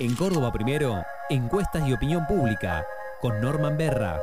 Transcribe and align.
En 0.00 0.16
Córdoba 0.16 0.50
Primero, 0.50 1.04
encuestas 1.28 1.86
y 1.86 1.92
opinión 1.92 2.26
pública, 2.26 2.86
con 3.20 3.38
Norman 3.38 3.76
Berra. 3.76 4.18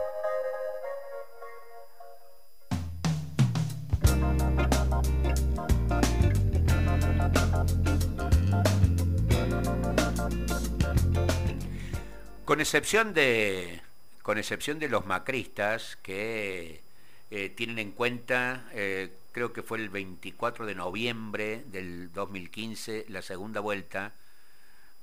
Con 12.43 12.59
excepción 12.59 13.13
de, 13.13 13.79
con 14.23 14.39
excepción 14.39 14.79
de 14.79 14.89
los 14.89 15.05
macristas 15.05 15.95
que 15.97 16.81
eh, 17.29 17.49
tienen 17.49 17.77
en 17.77 17.91
cuenta, 17.91 18.67
eh, 18.73 19.11
creo 19.31 19.53
que 19.53 19.61
fue 19.61 19.77
el 19.77 19.89
24 19.89 20.65
de 20.65 20.73
noviembre 20.73 21.63
del 21.67 22.11
2015, 22.13 23.05
la 23.09 23.21
segunda 23.21 23.59
vuelta, 23.59 24.15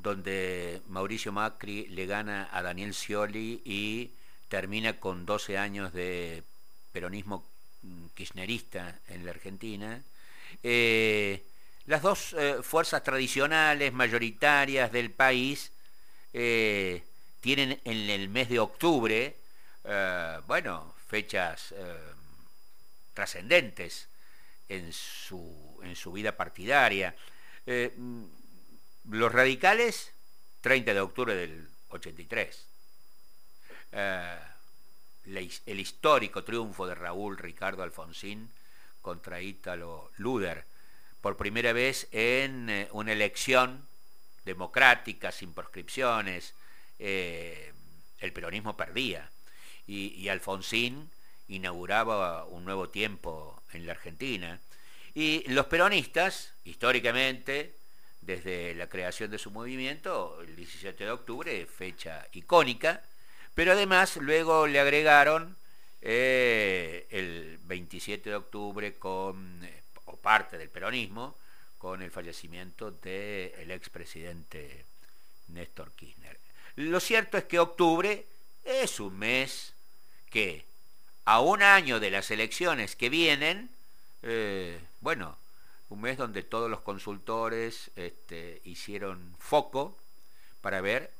donde 0.05 0.83
Mauricio 0.87 1.33
Macri 1.33 1.89
le 1.89 2.07
gana 2.07 2.49
a 2.53 2.63
Daniel 2.63 2.95
Scioli 2.95 3.61
y 3.65 4.13
termina 4.49 5.01
con 5.01 5.27
12 5.27 5.59
años 5.59 5.93
de 5.93 6.45
peronismo 6.93 7.45
mm, 7.83 8.07
kirchnerista 8.15 9.01
en 9.09 9.25
la 9.25 9.33
Argentina. 9.33 10.01
Eh, 10.63 11.43
las 11.87 12.03
dos 12.03 12.37
fuerzas 12.63 13.03
tradicionales, 13.03 13.93
mayoritarias 13.93 14.91
del 14.93 15.11
país, 15.11 15.73
tienen 17.45 17.79
en 17.85 18.09
el 18.09 18.31
mes 18.31 18.49
de 18.49 18.59
octubre, 18.59 19.37
eh, 19.85 20.41
bueno, 20.47 20.95
fechas 21.07 21.75
eh, 21.77 21.95
trascendentes 23.13 24.09
en 24.67 24.91
su, 24.95 25.79
en 25.83 25.95
su 25.95 26.11
vida 26.13 26.35
partidaria. 26.35 27.15
Eh, 29.05 29.17
los 29.17 29.33
radicales, 29.33 30.13
30 30.61 30.95
de 30.95 31.01
octubre 31.01 31.35
del 31.35 31.69
83. 31.89 32.67
el 35.27 35.81
histórico 35.81 36.45
triunfo 36.45 36.87
de 36.87 36.95
Raúl 36.95 37.39
Ricardo 37.39 37.83
Alfonsín 37.83 38.51
contra 39.01 39.41
Ítalo 39.41 40.11
Luder, 40.17 40.67
por 41.21 41.37
primera 41.37 41.73
vez 41.73 42.09
en 42.13 42.89
una 42.93 43.13
elección 43.13 43.87
democrática, 44.45 45.33
sin 45.33 45.55
proscripciones, 45.55 46.55
eh, 46.99 47.73
el 48.19 48.33
peronismo 48.33 48.77
perdía 48.77 49.31
y, 49.87 50.29
Alfonsín 50.29 51.11
inauguraba 51.49 52.45
un 52.45 52.65
nuevo 52.65 52.89
tiempo 52.89 53.63
en 53.73 53.87
la 53.87 53.93
Argentina. 53.93 54.61
Y 55.15 55.45
los 55.49 55.67
peronistas, 55.67 56.53
históricamente, 56.65 57.75
desde 58.25 58.75
la 58.75 58.89
creación 58.89 59.31
de 59.31 59.39
su 59.39 59.51
movimiento, 59.51 60.41
el 60.41 60.57
17 60.57 61.05
de 61.05 61.11
octubre, 61.11 61.67
fecha 61.67 62.27
icónica, 62.33 63.03
pero 63.55 63.73
además 63.73 64.17
luego 64.17 64.67
le 64.67 64.81
agregaron 64.81 65.57
eh, 66.01 67.07
el 67.11 67.59
27 67.65 68.31
de 68.31 68.37
octubre 68.37 68.95
con, 68.95 69.63
eh, 69.65 69.83
o 70.07 70.17
parte 70.17 70.59
del 70.59 70.69
peronismo, 70.69 71.37
con 71.79 72.03
el 72.03 72.11
fallecimiento 72.11 72.91
del 72.91 73.71
expresidente 73.71 74.85
Néstor 75.49 75.93
Kirchner. 75.93 76.39
Lo 76.77 76.99
cierto 76.99 77.37
es 77.37 77.45
que 77.45 77.59
octubre 77.59 78.27
es 78.65 79.01
un 79.01 79.19
mes 79.19 79.75
que, 80.31 80.65
a 81.27 81.41
un 81.41 81.63
año 81.63 82.01
de 82.01 82.11
las 82.11 82.31
elecciones 82.31 82.97
que 82.97 83.11
vienen, 83.11 83.71
eh, 84.23 84.81
bueno, 85.01 85.37
un 85.89 86.01
mes 86.01 86.17
donde 86.17 86.43
todos 86.43 86.71
los 86.71 86.81
consultores 86.81 87.91
este, 87.97 88.61
hicieron 88.65 89.35
foco 89.39 89.97
para 90.61 90.81
ver 90.81 91.13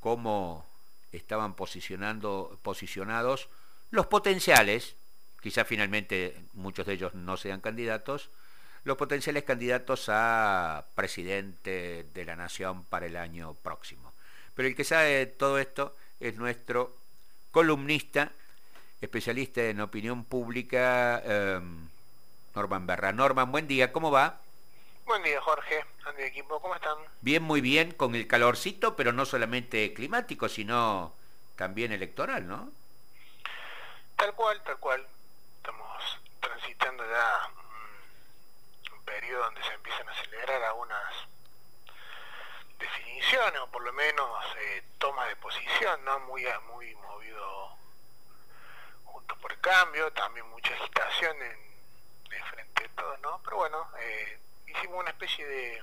cómo 0.00 0.66
estaban 1.12 1.54
posicionando, 1.54 2.58
posicionados 2.62 3.48
los 3.90 4.06
potenciales, 4.06 4.96
quizá 5.40 5.64
finalmente 5.64 6.36
muchos 6.52 6.86
de 6.86 6.94
ellos 6.94 7.14
no 7.14 7.36
sean 7.36 7.60
candidatos, 7.60 8.30
los 8.84 8.96
potenciales 8.96 9.44
candidatos 9.44 10.06
a 10.08 10.86
presidente 10.94 12.06
de 12.14 12.24
la 12.24 12.36
nación 12.36 12.84
para 12.84 13.06
el 13.06 13.16
año 13.16 13.54
próximo. 13.54 14.12
Pero 14.54 14.68
el 14.68 14.74
que 14.74 14.84
sabe 14.84 15.26
todo 15.26 15.58
esto 15.58 15.96
es 16.20 16.36
nuestro 16.36 16.96
columnista, 17.50 18.32
especialista 19.00 19.62
en 19.64 19.80
opinión 19.80 20.24
pública, 20.24 21.22
em, 21.24 21.88
Norman 22.58 22.88
Berra. 22.88 23.12
Norman, 23.12 23.52
buen 23.52 23.68
día, 23.68 23.92
¿cómo 23.92 24.10
va? 24.10 24.40
Buen 25.06 25.22
día, 25.22 25.40
Jorge, 25.40 25.84
Andy 26.06 26.24
equipo, 26.24 26.60
¿cómo 26.60 26.74
están? 26.74 26.98
Bien, 27.20 27.40
muy 27.40 27.60
bien, 27.60 27.92
con 27.92 28.16
el 28.16 28.26
calorcito, 28.26 28.96
pero 28.96 29.12
no 29.12 29.24
solamente 29.24 29.94
climático, 29.94 30.48
sino 30.48 31.14
también 31.54 31.92
electoral, 31.92 32.48
¿no? 32.48 32.72
Tal 34.16 34.34
cual, 34.34 34.60
tal 34.64 34.76
cual. 34.78 35.06
Estamos 35.58 36.18
transitando 36.40 37.04
ya 37.08 37.48
un 38.92 39.04
periodo 39.04 39.44
donde 39.44 39.62
se 39.62 39.74
empiezan 39.74 40.08
a 40.08 40.10
acelerar 40.10 40.60
algunas 40.64 41.14
definiciones 42.76 43.60
o 43.60 43.68
por 43.68 43.84
lo 43.84 43.92
menos 43.92 44.28
eh, 44.58 44.82
toma 44.98 45.26
de 45.26 45.36
posición, 45.36 46.04
¿no? 46.04 46.18
Muy, 46.26 46.44
muy 46.72 46.92
movido 46.96 47.76
junto 49.04 49.36
por 49.36 49.52
el 49.52 49.60
cambio, 49.60 50.12
también 50.12 50.48
mucha 50.50 50.74
agitación 50.74 51.40
en, 51.40 51.67
¿no? 53.18 53.40
Pero 53.44 53.56
bueno, 53.56 53.90
eh, 54.00 54.38
hicimos 54.66 55.00
una 55.00 55.10
especie 55.10 55.46
de 55.46 55.82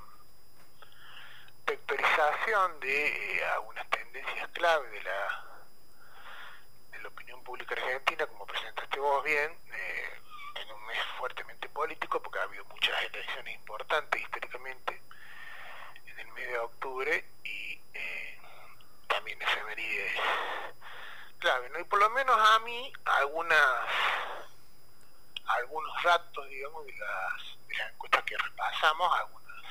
vectorización 1.65 2.79
de 2.79 3.37
eh, 3.37 3.45
algunas 3.53 3.89
tendencias 3.89 4.49
clave 4.49 4.87
de 4.89 5.01
la 5.03 5.45
de 6.91 7.01
la 7.01 7.07
opinión 7.07 7.43
pública 7.43 7.75
argentina, 7.75 8.27
como 8.27 8.45
presentaste 8.45 8.99
vos 8.99 9.23
bien, 9.23 9.51
en 10.55 10.71
un 10.71 10.85
mes 10.85 10.97
fuertemente 11.17 11.67
político, 11.69 12.21
porque 12.21 12.39
ha 12.39 12.43
habido 12.43 12.63
muchas 12.65 13.01
elecciones 13.03 13.55
importantes 13.55 14.21
históricamente 14.21 15.01
en 16.05 16.19
el 16.19 16.27
mes 16.29 16.47
de 16.47 16.59
octubre 16.59 17.25
y 17.43 17.79
eh, 17.93 18.39
también 19.07 19.41
efemérides 19.41 20.13
clave, 21.39 21.69
¿no? 21.69 21.79
Y 21.79 21.83
por 21.83 21.99
lo 21.99 22.09
menos 22.11 22.35
a 22.37 22.59
mí 22.59 22.93
algunas 23.05 23.59
algunos 25.47 26.03
datos, 26.03 26.49
digamos, 26.49 26.85
de 26.85 26.93
las, 26.97 27.89
encuestas 27.91 28.23
que 28.23 28.37
repasamos, 28.37 29.19
algunos 29.19 29.65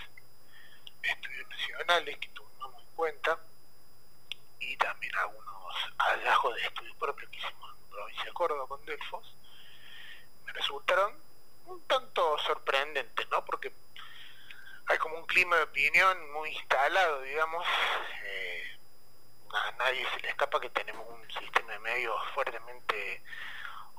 estudios 1.03 1.49
nacionales 1.49 2.19
que 2.19 2.29
tomamos 2.29 2.83
en 2.83 2.95
cuenta 2.95 3.39
y 4.59 4.77
también 4.77 5.15
algunos 5.17 5.75
hallazgos 5.99 6.55
de 6.55 6.63
estudios 6.63 6.97
propios 6.97 7.31
que 7.31 7.39
hicimos 7.39 7.71
en 7.77 7.91
provincia 7.91 8.25
de 8.25 8.33
Córdoba 8.33 8.67
con 8.69 8.85
Delfos, 8.85 9.35
me 10.45 10.53
resultaron 10.53 11.19
un 11.67 11.87
tanto 11.87 12.39
sorprendentes, 12.39 13.29
¿no? 13.31 13.45
Porque 13.45 13.73
hay 14.87 14.99
como 14.99 15.17
un 15.17 15.27
clima 15.27 15.57
de 15.57 15.63
opinión 15.63 16.33
muy 16.33 16.51
instalado, 16.51 17.23
digamos. 17.23 17.67
Eh, 18.23 18.79
a 19.53 19.73
nadie 19.73 20.07
se 20.11 20.21
le 20.21 20.29
escapa 20.29 20.61
que 20.61 20.71
tenemos 20.71 21.07
un 21.09 21.31
sistema 21.33 21.73
de 21.73 21.79
medios 21.79 22.21
fuertemente 22.35 23.23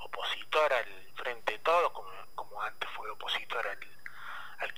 opositor 0.05 0.71
al 0.73 1.13
frente 1.15 1.53
de 1.53 1.59
todo, 1.59 1.91
como, 1.93 2.09
como 2.35 2.61
antes 2.61 2.89
fue 2.91 3.09
opositor 3.09 3.67
al, 3.67 3.79
al 4.59 4.73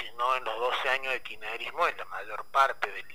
sino 0.00 0.36
en 0.36 0.44
los 0.44 0.58
12 0.58 0.88
años 0.90 1.12
de 1.12 1.22
kirchnerismo, 1.22 1.86
en 1.86 1.96
la 1.96 2.04
mayor 2.06 2.44
parte 2.46 2.90
del, 2.90 3.06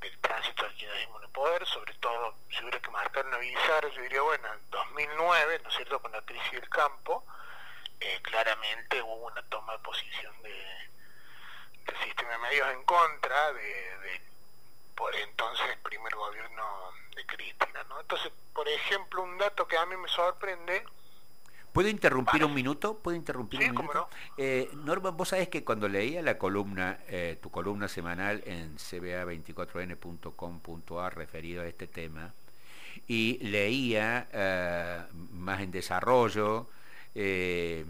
del 0.00 0.18
tránsito 0.18 0.64
del 0.64 0.74
kirchnerismo 0.74 1.18
en 1.18 1.24
el 1.24 1.30
poder, 1.30 1.66
sobre 1.66 1.94
todo 1.94 2.34
si 2.50 2.60
hubiera 2.60 2.80
que 2.80 2.90
marcar 2.90 3.26
una 3.26 3.38
bizarra, 3.38 3.88
yo 3.88 4.02
diría, 4.02 4.22
bueno, 4.22 4.52
en 4.52 4.70
2009, 4.70 5.60
¿no 5.62 5.68
es 5.68 5.76
cierto?, 5.76 6.00
con 6.00 6.12
la 6.12 6.22
crisis 6.22 6.52
del 6.52 6.68
campo, 6.68 7.24
eh, 8.00 8.20
claramente 8.22 9.00
hubo 9.02 9.26
una 9.26 9.42
toma 9.48 9.72
de 9.74 9.78
posición 9.78 10.34
de, 10.42 10.90
del 11.86 11.96
sistema 12.04 12.32
de 12.32 12.38
medios 12.38 12.68
en 12.70 12.84
contra 12.84 13.52
de, 13.52 14.20
por 14.94 15.14
entonces 15.14 15.76
primer 15.82 16.14
gobierno 16.14 16.62
de 17.14 17.26
Cristina. 17.26 17.84
¿no? 17.88 18.00
Entonces, 18.00 18.32
por 18.52 18.68
ejemplo, 18.68 19.22
un 19.22 19.38
dato 19.38 19.66
que 19.66 19.76
a 19.76 19.86
mí 19.86 19.96
me 19.96 20.08
sorprende... 20.08 20.84
¿Puedo 21.72 21.88
interrumpir 21.88 22.44
un 22.44 22.54
minuto? 22.54 22.98
¿Puedo 22.98 23.16
interrumpir 23.16 23.60
un 23.60 23.74
minuto? 23.74 24.08
Eh, 24.36 24.70
Norman, 24.74 25.16
vos 25.16 25.30
sabés 25.30 25.48
que 25.48 25.64
cuando 25.64 25.88
leía 25.88 26.22
la 26.22 26.38
columna, 26.38 27.00
eh, 27.08 27.36
tu 27.42 27.50
columna 27.50 27.88
semanal 27.88 28.44
en 28.46 28.76
cba24n.com.ar 28.76 31.16
referido 31.16 31.62
a 31.62 31.66
este 31.66 31.88
tema, 31.88 32.32
y 33.08 33.44
leía 33.44 34.28
más 35.32 35.60
en 35.60 35.72
desarrollo 35.72 36.68
eh, 37.16 37.84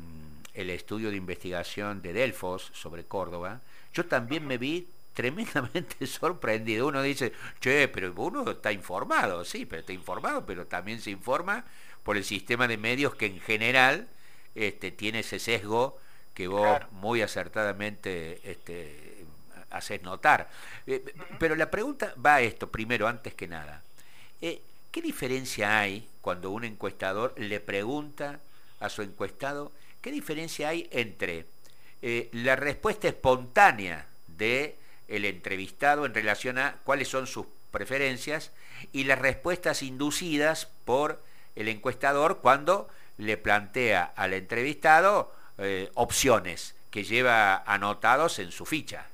el 0.55 0.71
estudio 0.71 1.11
de 1.11 1.17
investigación 1.17 2.01
de 2.01 2.13
Delfos 2.13 2.71
sobre 2.75 3.05
Córdoba, 3.05 3.61
yo 3.93 4.07
también 4.07 4.47
me 4.47 4.59
vi 4.59 4.89
tremendamente 5.15 6.07
sorprendido. 6.07 6.87
Uno 6.89 7.03
dice, 7.03 7.33
che, 7.61 7.89
pero 7.89 8.13
uno 8.17 8.51
está 8.51 8.73
informado, 8.73 9.45
sí, 9.45 9.65
pero 9.65 9.81
está 9.81 9.93
informado, 9.93 10.45
pero 10.45 10.67
también 10.67 11.01
se 11.01 11.11
informa 11.11 11.65
por 12.03 12.17
el 12.17 12.25
sistema 12.25 12.69
de 12.69 12.77
medios 12.77 13.15
que 13.15 13.27
en 13.27 13.41
general 13.41 14.09
este, 14.55 14.91
tiene 14.91 15.21
ese 15.21 15.39
sesgo 15.39 15.99
que 16.35 16.49
vos 16.49 16.79
muy 16.91 17.23
acertadamente 17.23 18.41
este, 18.45 19.25
haces 19.71 20.03
notar. 20.03 20.51
Eh, 20.87 21.03
pero 21.39 21.55
la 21.55 21.71
pregunta 21.71 22.15
va 22.25 22.37
a 22.37 22.41
esto, 22.43 22.71
primero, 22.71 23.09
antes 23.09 23.35
que 23.35 23.49
nada. 23.49 23.83
Eh, 24.41 24.61
¿Qué 24.91 25.01
diferencia 25.01 25.81
hay 25.81 26.09
cuando 26.21 26.51
un 26.51 26.65
encuestador 26.65 27.35
le 27.37 27.61
pregunta 27.61 28.41
a 28.81 28.89
su 28.89 29.03
encuestado, 29.03 29.73
qué 30.01 30.11
diferencia 30.13 30.69
hay 30.69 30.89
entre 30.91 31.47
eh, 32.03 32.29
la 32.33 32.55
respuesta 32.55 33.09
espontánea 33.09 34.07
de 34.27 34.77
el 35.09 35.25
entrevistado 35.25 36.07
en 36.07 36.15
relación 36.15 36.59
a 36.59 36.77
cuáles 36.85 37.09
son 37.09 37.27
sus 37.27 37.47
preferencias 37.71 38.53
y 38.93 39.05
las 39.05 39.19
respuestas 39.19 39.83
inducidas 39.83 40.67
por 40.85 41.23
el 41.57 41.69
encuestador 41.69 42.39
cuando 42.41 42.89
le 43.19 43.37
plantea 43.37 44.13
al 44.17 44.33
entrevistado 44.33 45.35
eh, 45.59 45.91
opciones 45.95 46.75
que 46.91 47.05
lleva 47.05 47.63
anotados 47.67 48.39
en 48.39 48.53
su 48.53 48.67
ficha. 48.67 49.07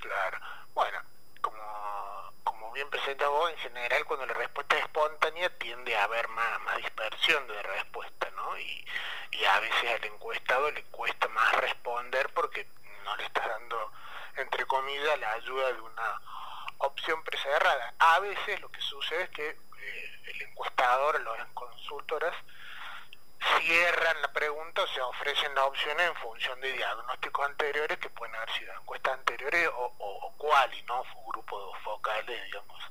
Claro. 0.00 0.38
Bueno, 0.74 0.98
como, 1.40 2.32
como 2.42 2.72
bien 2.72 2.88
presenta 2.90 3.28
vos, 3.28 3.50
en 3.50 3.58
general 3.58 4.04
cuando 4.04 4.26
la 4.26 4.34
respuesta 4.34 4.76
es 4.76 4.82
espontánea 4.82 5.50
tiende 5.58 5.96
a 5.96 6.04
haber 6.04 6.28
más, 6.28 6.60
más 6.62 6.76
dispersión 6.78 7.46
de 7.46 7.62
respuesta, 7.62 8.30
¿no? 8.36 8.58
Y, 8.58 8.84
y 9.32 9.44
a 9.44 9.60
veces 9.60 9.90
al 9.96 10.04
encuestado 10.04 10.70
le 10.70 10.82
cuesta 10.84 11.28
más 11.28 11.54
responder 11.60 12.28
porque 12.34 12.66
no 13.04 13.16
le 13.16 13.24
estás 13.24 13.46
dando, 13.46 13.92
entre 14.36 14.66
comillas, 14.66 15.18
la 15.18 15.32
ayuda 15.32 15.72
de 15.72 15.80
una 15.80 16.20
opción 16.78 17.22
precerrada. 17.24 17.94
A 17.98 18.20
veces 18.20 18.60
lo 18.60 18.70
que 18.70 18.80
sucede 18.80 19.24
es 19.24 19.30
que 19.30 19.48
eh, 19.48 20.20
el 20.26 20.42
encuestador, 20.42 21.20
los 21.20 21.36
consultoras, 21.54 22.34
cierran 23.60 24.22
la 24.22 24.32
pregunta 24.32 24.82
o 24.82 24.86
se 24.86 25.00
ofrecen 25.00 25.54
las 25.54 25.64
opciones 25.64 26.08
en 26.08 26.16
función 26.16 26.60
de 26.60 26.72
diagnósticos 26.72 27.46
anteriores 27.46 27.98
que 27.98 28.10
pueden 28.10 28.34
haber 28.34 28.50
sido 28.52 28.72
encuestas 28.72 29.14
anteriores 29.14 29.68
o, 29.68 29.94
o, 29.98 30.32
cuali, 30.36 30.82
¿no? 30.84 31.04
Grupos 31.26 31.78
focales, 31.82 32.44
digamos, 32.44 32.82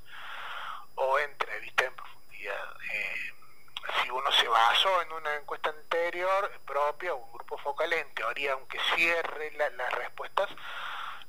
o 0.95 1.19
entrevistas 1.19 1.87
en 1.87 1.95
profundidad. 1.95 2.75
Eh, 2.91 3.33
si 4.01 4.09
uno 4.09 4.31
se 4.31 4.47
basó 4.47 5.01
en 5.01 5.11
una 5.11 5.35
encuesta 5.35 5.69
anterior 5.69 6.51
propia 6.65 7.13
o 7.13 7.17
un 7.17 7.31
grupo 7.33 7.57
focal, 7.57 7.91
en 7.93 8.13
teoría, 8.13 8.53
aunque 8.53 8.79
cierre 8.95 9.51
las 9.51 9.93
respuestas, 9.93 10.49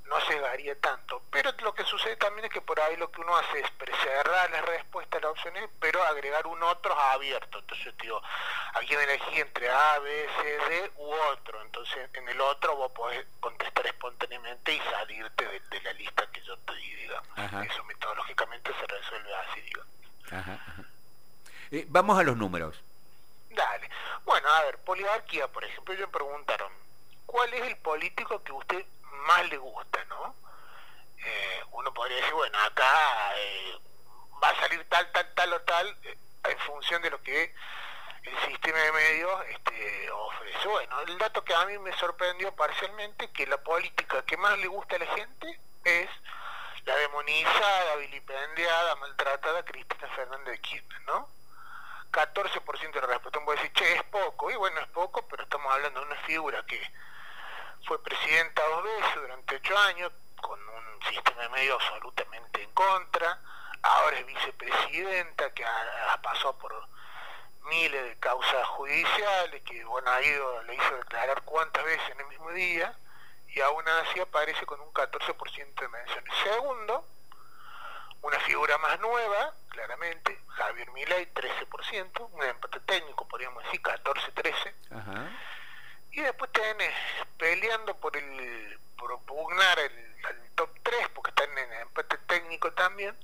no 0.05 0.21
se 0.27 0.39
varía 0.39 0.79
tanto. 0.81 1.23
Pero 1.31 1.51
lo 1.63 1.75
que 1.75 1.85
sucede 1.85 2.17
también 2.17 2.47
es 2.47 2.53
que 2.53 2.61
por 2.61 2.79
ahí 2.81 2.97
lo 2.97 3.11
que 3.11 3.21
uno 3.21 3.37
hace 3.37 3.61
es 3.61 3.71
preservar 3.73 4.51
la 4.51 4.61
respuesta 4.63 5.19
a 5.19 5.21
las 5.21 5.31
opciones, 5.31 5.69
pero 5.81 6.03
agregar 6.03 6.47
un 6.47 6.63
otro 6.63 6.99
abierto. 6.99 7.59
Entonces, 7.59 7.95
digo, 8.01 8.21
aquí 8.75 8.95
elegí 8.95 9.41
entre 9.41 9.71
A, 9.71 9.99
B, 9.99 10.29
C, 10.41 10.59
D 10.69 10.93
u 10.97 11.13
otro. 11.33 11.61
Entonces, 11.63 12.09
en 12.15 12.29
el 12.29 12.41
otro 12.41 12.77
vos 12.77 12.93
podés 12.93 13.27
contestar 13.41 13.87
espontáneamente 13.87 14.75
y 14.75 14.81
salirte 14.81 15.47
de, 15.71 15.81
la 15.81 15.93
lista 15.95 16.27
que 16.31 16.43
yo 16.43 16.57
te 16.59 16.75
di, 16.75 16.95
digamos. 16.95 17.29
Eso 17.69 17.85
metodológicamente 17.85 18.73
se 18.79 18.87
resuelve 18.87 19.35
así, 19.35 19.61
digo. 19.63 19.83
Eh, 21.71 21.87
vamos 21.89 22.19
a 22.19 22.23
los 22.23 22.37
números. 22.37 22.81
Dale. 23.51 23.91
Bueno, 24.25 24.49
a 24.49 24.63
ver, 24.65 24.79
poliarquía, 24.79 25.49
por 25.49 25.65
ejemplo, 25.65 25.95
ellos 25.95 26.09
me 26.09 26.13
preguntaron, 26.13 26.73
¿cuál 27.27 27.53
es 27.55 27.63
el 27.63 27.77
político 27.77 28.43
que 28.43 28.53
usted 28.53 28.85
más 29.25 29.49
le 29.49 29.59
gusta, 29.59 30.05
no? 30.05 30.35
Eh, 31.19 31.63
uno 31.73 31.93
podría 31.93 32.17
decir, 32.17 32.35
bueno, 32.35 32.59
acá 32.61 33.33
eh, 33.37 33.79
va 34.43 34.51
a 34.51 34.61
salir 34.61 34.87
tal, 34.89 35.11
tal, 35.13 35.35
tal 35.35 35.53
o 35.53 35.61
tal, 35.63 35.99
eh, 36.03 36.19
en 36.45 36.59
función 36.61 37.03
de 37.03 37.11
lo 37.11 37.23
que 37.23 37.55
el 38.23 38.39
sistema 38.47 38.79
de 38.79 38.93
medios 38.93 39.45
este, 39.49 40.11
ofrece. 40.11 40.69
Bueno, 40.69 41.01
el 41.01 41.19
dato 41.19 41.45
que 41.45 41.55
a 41.55 41.65
mí 41.67 41.79
me 41.79 41.93
sorprendió 41.97 42.55
parcialmente, 42.55 43.31
que 43.33 43.47
la 43.47 43.59
política 43.63 44.25
que 44.25 44.37
más 44.37 44.59
le 44.59 44.67
gusta 44.67 44.97
a 44.97 44.99
la 44.99 45.07
gente 45.07 45.61
es 45.85 46.09
la 46.85 46.97
demonizada, 46.97 47.97
vilipendiada, 47.97 48.97
maltratada 48.97 49.65
Cristina 49.65 50.09
Fernández 50.15 50.53
de 50.53 50.61
Kirchner, 50.61 51.01
¿no? 51.03 51.29
14% 52.13 52.93
de 52.93 53.01
respuesta. 53.01 53.39
Uno 53.39 53.47
puede 53.47 53.59
decir, 53.59 53.73
che, 53.73 53.95
es 53.97 54.03
poco. 54.05 54.51
Y 54.51 54.57
bueno, 54.57 54.81
es 54.81 54.89
poco, 54.89 55.27
pero 55.29 55.43
estamos 55.43 55.73
hablando 55.73 56.01
de 56.01 56.07
una 56.07 56.21
figura 56.23 56.65
que 56.67 56.81
fue 57.87 58.03
presidenta 58.03 58.63
dos 58.69 58.85
veces 58.85 59.15
durante 59.17 59.57
ocho 59.57 59.79
años, 59.79 60.13
con 60.41 60.59
un 60.61 61.03
sistema 61.09 61.43
de 61.43 61.49
medios 61.51 61.83
absolutamente 61.83 62.63
en 62.63 62.71
contra, 62.73 63.41
ahora 63.83 64.19
es 64.19 64.27
vicepresidenta, 64.27 65.53
que 65.53 65.65
ha, 65.65 66.21
pasado 66.23 66.57
por 66.59 66.73
miles 67.65 68.05
de 68.05 68.17
causas 68.19 68.67
judiciales, 68.69 69.63
que 69.63 69.85
bueno, 69.85 70.11
ha 70.11 70.23
ido, 70.23 70.63
le 70.65 70.75
hizo 70.75 70.97
declarar 70.97 71.43
cuántas 71.43 71.85
veces 71.85 72.11
en 72.11 72.21
el 72.21 72.27
mismo 72.27 72.51
día, 72.53 72.95
y 73.49 73.61
aún 73.61 73.87
así 73.89 74.21
aparece 74.21 74.65
con 74.67 74.81
un 74.81 74.93
14% 74.93 75.75
de 75.75 75.89
menciones. 75.89 76.35
Segundo, 76.43 77.07
una 78.23 78.41
figura 78.41 78.79
más 78.79 78.99
nueva, 79.01 79.53
claramente, 79.69 80.41
Javier 80.49 80.91
Milei, 80.93 81.27
13%, 81.33 82.29
un 82.33 82.43
empate 82.43 82.81
técnico, 82.81 83.29
podríamos 83.29 83.63
decir, 83.65 83.83
14-13. 83.83 84.73
Y 86.15 86.21
después 86.21 86.51
tenés 86.53 86.95
peleando 87.37 87.97
por 87.97 88.17
el 88.17 88.79
por 88.97 89.11
el, 89.79 90.55
top 90.55 90.71
3, 90.83 91.09
porque 91.09 91.31
están 91.31 91.51
en 91.59 91.73
el 91.73 91.81
empate 91.83 92.17
técnico 92.19 92.73
también, 92.73 93.19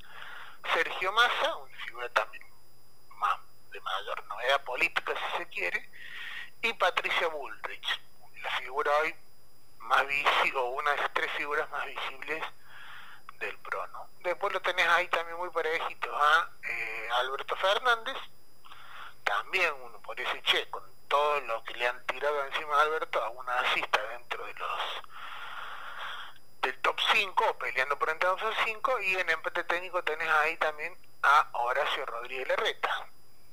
Sergio 0.75 1.13
Massa, 1.13 1.57
una 1.57 1.79
figura 1.85 2.09
también 2.11 2.45
más 3.17 3.39
de 3.71 3.81
mayor 3.81 4.25
novedad 4.27 4.65
política 4.65 5.15
si 5.15 5.39
se 5.39 5.49
quiere, 5.49 5.89
y 6.63 6.73
Patricia 6.75 7.29
Bullrich, 7.29 8.01
la 8.43 8.51
figura 8.59 8.91
hoy 9.03 9.15
más 9.79 10.07
visible, 10.07 10.59
o 10.59 10.71
una 10.71 10.91
de 10.91 10.97
las 10.97 11.13
tres 11.15 11.31
figuras 11.37 11.71
más 11.71 11.87
visibles 11.87 12.45
del 13.39 13.57
PRO, 13.59 13.87
¿no? 13.87 14.09
Después 14.25 14.53
lo 14.53 14.61
tenés 14.61 14.87
ahí 14.89 15.07
también 15.09 15.39
muy 15.39 15.51
parejito 15.51 16.15
a 16.15 16.51
eh, 16.65 17.09
Alberto 17.13 17.55
Fernández, 17.55 18.17
también 19.23 19.73
uno 19.81 20.03
por 20.03 20.21
ese 20.21 20.43
che, 20.43 20.69
con 20.71 20.90
todo 21.11 21.41
lo 21.41 21.65
que 21.65 21.75
le 21.75 21.89
han 21.89 22.07
tirado 22.07 22.45
encima 22.45 22.79
a 22.79 22.83
Alberto, 22.83 23.21
aún 23.21 23.47
así 23.49 23.81
está 23.81 24.01
dentro 24.11 24.47
de 24.47 24.55
los 24.55 24.81
del 26.63 26.79
top 26.83 26.97
5, 27.13 27.59
peleando 27.59 27.99
por 27.99 28.11
entrar 28.11 28.33
en 28.33 28.39
top 28.39 28.55
5, 28.65 29.01
y 29.01 29.17
en 29.17 29.29
empate 29.29 29.65
técnico 29.65 30.05
tenés 30.05 30.29
ahí 30.29 30.57
también 30.59 30.97
a 31.23 31.49
Horacio 31.55 32.07
Rodríguez 32.07 32.47
Larreta. 32.47 33.09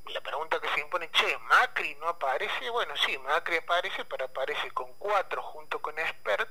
La 0.06 0.21
pregunta 0.21 0.59
que 0.59 0.69
se 0.69 0.81
impone, 0.81 1.09
che, 1.09 1.38
Macri 1.39 1.95
no 1.95 2.09
aparece, 2.09 2.69
bueno 2.69 2.95
sí, 2.95 3.18
Macri 3.18 3.57
aparece, 3.57 4.06
pero 4.06 4.25
aparece 4.25 4.69
con 4.71 4.94
4 4.94 5.42
junto 5.42 5.81
con 5.81 5.98
Expert, 5.98 6.50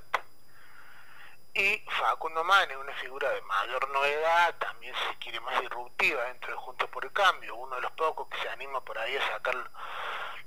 y 1.53 1.83
Facundo 1.89 2.43
Mane, 2.43 2.75
una 2.75 2.93
figura 2.95 3.29
de 3.29 3.41
mayor 3.43 3.89
novedad, 3.89 4.55
también 4.59 4.93
se 4.93 5.17
quiere 5.19 5.39
más 5.39 5.59
disruptiva 5.61 6.25
dentro 6.25 6.51
de 6.51 6.57
Juntos 6.57 6.89
por 6.89 7.05
el 7.05 7.13
Cambio, 7.13 7.55
uno 7.55 7.75
de 7.77 7.81
los 7.81 7.91
pocos 7.93 8.27
que 8.27 8.37
se 8.39 8.49
anima 8.49 8.81
por 8.81 8.97
ahí 8.97 9.15
a 9.15 9.27
sacar 9.29 9.55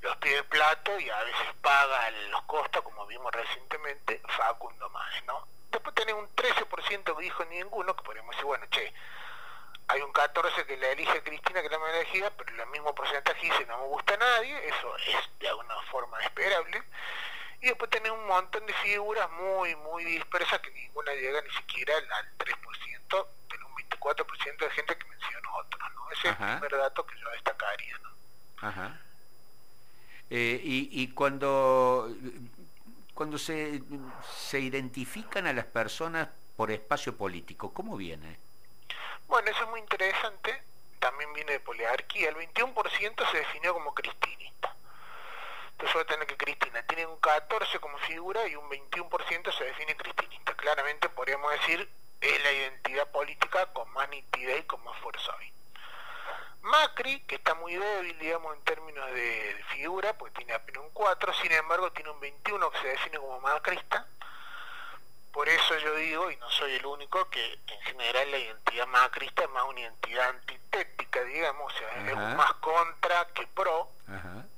los 0.03 0.17
pies 0.17 0.35
del 0.35 0.45
plato 0.45 0.99
y 0.99 1.11
a 1.11 1.19
veces 1.25 1.47
paga 1.61 2.11
los 2.31 2.43
costos, 2.43 2.83
como 2.83 3.07
vimos 3.07 3.33
recientemente, 3.33 4.21
Facundo 4.37 4.89
Manes, 4.91 5.25
¿no? 5.25 5.47
Después 5.71 5.95
tenés 5.95 6.15
un 6.15 6.29
13% 6.35 7.17
que 7.17 7.23
dijo 7.23 7.45
ninguno, 7.45 7.95
que 7.95 8.03
podemos 8.03 8.31
decir, 8.31 8.45
bueno, 8.45 8.67
che, 8.71 8.93
hay 9.89 10.01
un 10.03 10.13
14 10.13 10.67
que 10.67 10.77
la 10.77 10.89
elige 10.91 11.23
Cristina, 11.23 11.63
que 11.63 11.69
la 11.69 11.79
me 11.79 11.91
elegida, 11.91 12.31
pero 12.31 12.63
el 12.63 12.69
mismo 12.71 12.95
porcentaje 12.95 13.41
dice 13.43 13.67
no 13.67 13.79
me 13.79 13.87
gusta 13.87 14.15
a 14.15 14.19
nadie, 14.19 14.69
eso 14.69 14.97
es 14.99 15.39
de 15.39 15.49
alguna 15.49 15.75
forma 15.91 16.21
esperable. 16.21 16.83
Y 17.61 17.67
después 17.67 17.91
tenés 17.91 18.13
un 18.13 18.27
montón 18.27 18.65
de 18.67 18.73
figuras 18.73 19.29
muy, 19.33 19.75
muy 19.77 20.05
dispersas 20.05 20.61
que 20.61 20.71
ninguna 20.71 21.13
llega 21.13 21.43
ni 21.43 21.51
siquiera 21.51 21.95
al 21.97 22.39
3%, 22.39 23.27
pero 23.49 23.67
un 23.67 23.75
24% 23.75 24.57
de 24.59 24.71
gente 24.71 24.97
que 24.97 25.09
menciona 25.09 25.55
otros, 25.57 25.95
¿no? 25.95 26.11
Ese 26.13 26.29
es 26.29 26.41
el 26.41 26.59
primer 26.59 26.77
dato 26.79 27.05
que 27.05 27.19
yo 27.19 27.29
destacaría, 27.31 27.99
¿no? 27.99 28.11
Ajá. 28.69 29.01
Eh, 30.31 30.61
y, 30.63 31.09
cuando, 31.09 32.09
cuando 33.15 33.37
se, 33.37 33.83
se 34.33 34.61
identifican 34.61 35.47
a 35.49 35.53
las 35.53 35.65
personas 35.65 36.29
por 36.57 36.71
espacio 36.71 37.17
político, 37.17 37.73
¿cómo 37.75 37.97
viene? 37.97 38.39
Bueno, 39.27 39.51
eso 39.51 39.65
es 39.65 39.71
muy 39.71 39.81
interesante. 39.81 40.63
También 41.01 41.33
viene 41.33 41.53
de 41.53 41.61
poliarquía. 41.61 42.29
El 42.29 42.37
21% 42.37 43.31
se 43.31 43.39
definió 43.39 43.75
como 43.75 43.93
cristinista. 43.95 44.77
Entonces 45.73 45.97
va 45.97 46.03
a 46.03 46.07
tener 46.07 46.27
que 46.27 46.37
Cristina 46.37 46.83
tiene 46.83 47.07
un 47.07 47.19
14 47.19 47.79
como 47.81 47.97
figura 47.99 48.47
y 48.47 48.55
un 48.55 48.69
21% 48.69 49.57
se 49.57 49.65
define 49.65 49.97
cristinista. 49.97 50.55
Claramente 50.55 51.09
podríamos 51.09 51.51
decir 51.53 51.91
es 52.21 52.45
la 52.45 52.53
identidad 52.53 53.11
política 53.11 53.67
con 53.73 53.91
más 53.93 54.09
nitidez 54.11 54.61
y 54.61 54.65
con 54.65 54.85
más 54.85 54.99
fuerza 54.99 55.35
hoy. 55.39 55.53
Macri, 56.63 57.21
que 57.21 57.37
está 57.37 57.55
muy 57.55 57.75
débil, 57.75 58.19
digamos, 58.19 58.55
en 58.55 58.63
términos 58.65 59.07
de, 59.13 59.65
figura, 59.69 60.13
pues 60.19 60.33
tiene 60.35 60.53
apenas 60.53 60.83
un 60.83 60.91
4, 60.91 61.33
sin 61.35 61.53
embargo 61.53 61.91
tiene 61.93 62.11
un 62.11 62.21
21 62.21 62.71
que 62.71 62.79
se 62.79 62.89
define 62.89 63.19
como 63.19 63.41
macrista. 63.41 64.07
Por 65.33 65.49
eso 65.49 65.79
yo 65.79 65.95
digo, 65.95 66.31
y 66.31 66.37
no 66.37 66.51
soy 66.51 66.73
el 66.75 66.85
único, 66.85 67.31
que 67.31 67.59
en 67.67 67.81
general 67.83 68.31
la 68.31 68.39
identidad 68.39 68.87
macrista 68.89 69.45
es 69.45 69.51
más 69.51 69.65
una 69.65 69.81
identidad 69.81 70.29
antitética, 70.29 71.23
digamos, 71.23 71.73
o 71.73 71.79
sea, 71.79 72.11
es 72.11 72.17
más 72.37 72.53
contra 72.55 73.27
que 73.29 73.47
pro. 73.47 73.91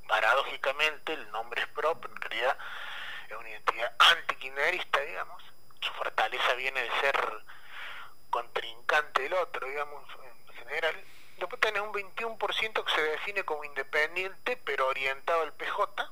Paradójicamente 0.08 1.12
el 1.12 1.30
nombre 1.30 1.62
es 1.62 1.68
pro, 1.68 1.98
pero 2.00 2.14
en 2.14 2.20
realidad 2.20 2.58
es 3.28 3.36
una 3.36 3.48
identidad 3.48 3.94
antiquinerista, 3.98 5.00
digamos. 5.00 5.42
su 5.80 5.92
fortaleza 5.92 6.54
viene 6.54 6.82
de 6.82 6.90
ser 7.00 7.16
contrincante 8.30 9.22
del 9.22 9.34
otro, 9.34 9.66
digamos, 9.66 10.02
en 10.24 10.54
general. 10.54 11.04
Después 11.38 11.60
tenés 11.60 11.82
un 11.82 11.92
21% 11.92 12.84
que 12.84 12.92
se 12.92 13.02
define 13.02 13.44
como 13.44 13.64
independiente, 13.64 14.56
pero 14.58 14.86
orientado 14.88 15.42
al 15.42 15.52
PJ, 15.52 16.10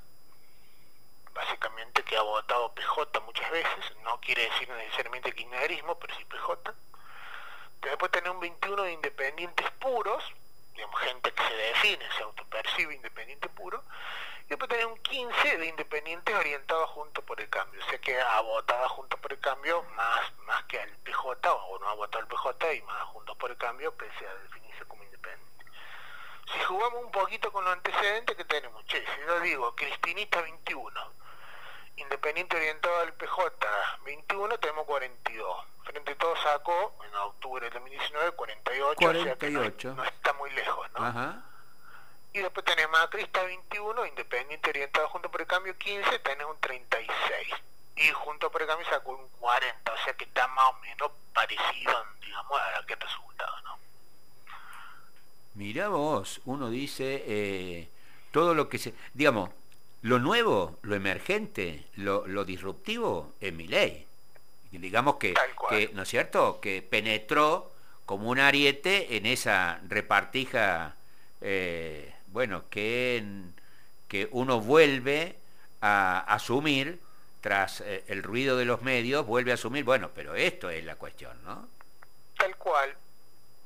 básicamente 1.32 2.02
que 2.02 2.16
ha 2.16 2.22
votado 2.22 2.74
PJ 2.74 3.20
muchas 3.20 3.50
veces, 3.50 3.96
no 4.02 4.20
quiere 4.20 4.42
decir 4.42 4.68
necesariamente 4.68 5.32
kirchnerismo, 5.32 5.98
pero 5.98 6.14
sí 6.16 6.24
PJ. 6.24 6.74
Después 7.82 8.10
tenés 8.10 8.30
un 8.30 8.40
21 8.40 8.82
de 8.82 8.92
independientes 8.92 9.70
puros, 9.72 10.22
digamos, 10.74 11.00
gente 11.00 11.32
que 11.32 11.42
se 11.42 11.54
define, 11.54 12.04
se 12.16 12.22
autopercibe 12.22 12.94
independiente 12.94 13.48
puro, 13.48 13.82
y 14.46 14.48
después 14.48 14.68
tenés 14.68 14.86
un 14.86 14.98
15 14.98 15.58
de 15.58 15.66
independientes 15.66 16.34
orientados 16.34 16.90
junto 16.90 17.22
por 17.22 17.40
el 17.40 17.48
cambio, 17.48 17.80
o 17.84 17.88
sea 17.88 17.98
que 18.00 18.20
ha 18.20 18.40
votado 18.40 18.88
junto 18.90 19.16
por 19.18 19.32
el 19.32 19.40
cambio 19.40 19.82
más, 19.96 20.32
más 20.46 20.64
que 20.64 20.80
al 20.80 20.90
PJ, 20.98 21.52
o 21.52 21.78
no 21.78 21.88
ha 21.88 21.94
votado 21.94 22.22
al 22.22 22.28
PJ 22.28 22.74
y 22.74 22.82
más 22.82 23.02
juntos 23.04 23.36
por 23.36 23.50
el 23.50 23.56
cambio, 23.56 23.94
pese 23.94 24.26
a 24.26 24.32
independiente. 24.32 24.60
Si 26.52 26.64
jugamos 26.64 27.04
un 27.04 27.11
poquito 27.11 27.52
con 27.52 27.64
los 27.64 27.73
antecedentes 27.73 28.37
que 28.37 28.45
tenemos, 28.45 28.85
che, 28.87 29.04
si 29.04 29.21
yo 29.26 29.40
digo 29.40 29.75
Cristinista 29.75 30.40
21, 30.40 31.21
Independiente 31.97 32.57
orientado 32.57 33.00
al 33.00 33.12
PJ 33.12 33.69
21, 34.04 34.59
tenemos 34.59 34.87
42. 34.87 35.66
Frente 35.85 36.12
a 36.12 36.19
todo 36.19 36.35
sacó 36.37 36.95
en 37.04 37.14
octubre 37.14 37.64
del 37.64 37.75
2019 37.75 38.33
48, 38.33 38.97
48. 38.97 39.95
no, 39.95 40.04
está 40.04 40.33
muy 40.35 40.50
lejos, 40.50 40.90
¿no? 40.92 41.42
Y 42.33 42.38
después 42.38 42.64
tenés 42.64 42.88
Macrista 42.88 43.42
21, 43.42 44.07
Independiente 44.07 44.71
orientado 44.71 45.09
junto 45.09 45.30
por 45.30 45.42
el 45.42 45.47
cambio 45.47 45.76
15, 45.76 46.19
tenés 46.21 46.47
un 46.47 46.59
36. 46.61 47.54
Y 47.97 48.09
junto 48.12 48.50
por 48.50 48.62
el 48.62 48.69
cambio 48.69 48.88
sacó 48.88 49.12
un 49.12 49.28
40, 49.40 49.92
o 49.92 49.97
sea 49.99 50.14
que 50.14 50.25
está 50.25 50.47
más 50.49 50.66
o 50.71 50.73
menos 50.75 51.11
parecido, 51.35 52.07
digamos, 52.23 52.59
a 52.59 52.78
aquel 52.78 52.99
resultado, 52.99 53.61
¿no? 53.62 53.69
Mirá 55.61 55.88
vos, 55.88 56.40
uno 56.47 56.71
dice 56.71 57.23
eh, 57.26 57.88
todo 58.31 58.55
lo 58.55 58.71
que 58.71 58.79
se... 58.79 58.95
Digamos, 59.12 59.50
lo 60.00 60.19
nuevo, 60.19 60.79
lo 60.81 60.95
emergente, 60.95 61.85
lo, 61.97 62.47
disruptivo 62.47 63.35
es 63.43 63.52
mi 63.52 63.67
ley. 63.67 64.07
Digamos 64.73 65.17
que, 65.17 65.35
¿no 65.93 66.05
es 66.05 66.09
cierto?, 66.09 66.62
que 66.62 66.81
penetró 66.81 67.71
como 68.07 68.31
un 68.31 68.38
ariete 68.38 69.19
en 69.19 69.26
esa 69.26 69.83
repartija, 69.87 70.95
eh, 71.43 72.11
bueno, 72.29 72.64
que, 72.71 73.23
que 74.09 74.31
uno 74.31 74.62
vuelve 74.62 75.37
a 75.83 76.21
asumir 76.21 77.00
tras 77.43 77.83
eh, 77.83 78.02
el 78.09 78.23
ruido 78.23 78.57
de 78.57 78.64
los 78.64 78.81
medios, 78.81 79.26
vuelve 79.26 79.50
a 79.50 79.57
asumir, 79.57 79.85
bueno, 79.85 80.11
pero 80.14 80.35
esto 80.35 80.71
es 80.71 80.83
la 80.87 80.95
cuestión, 80.95 81.37
¿no? 81.45 81.69
Tal 82.38 82.57
cual. 82.57 82.97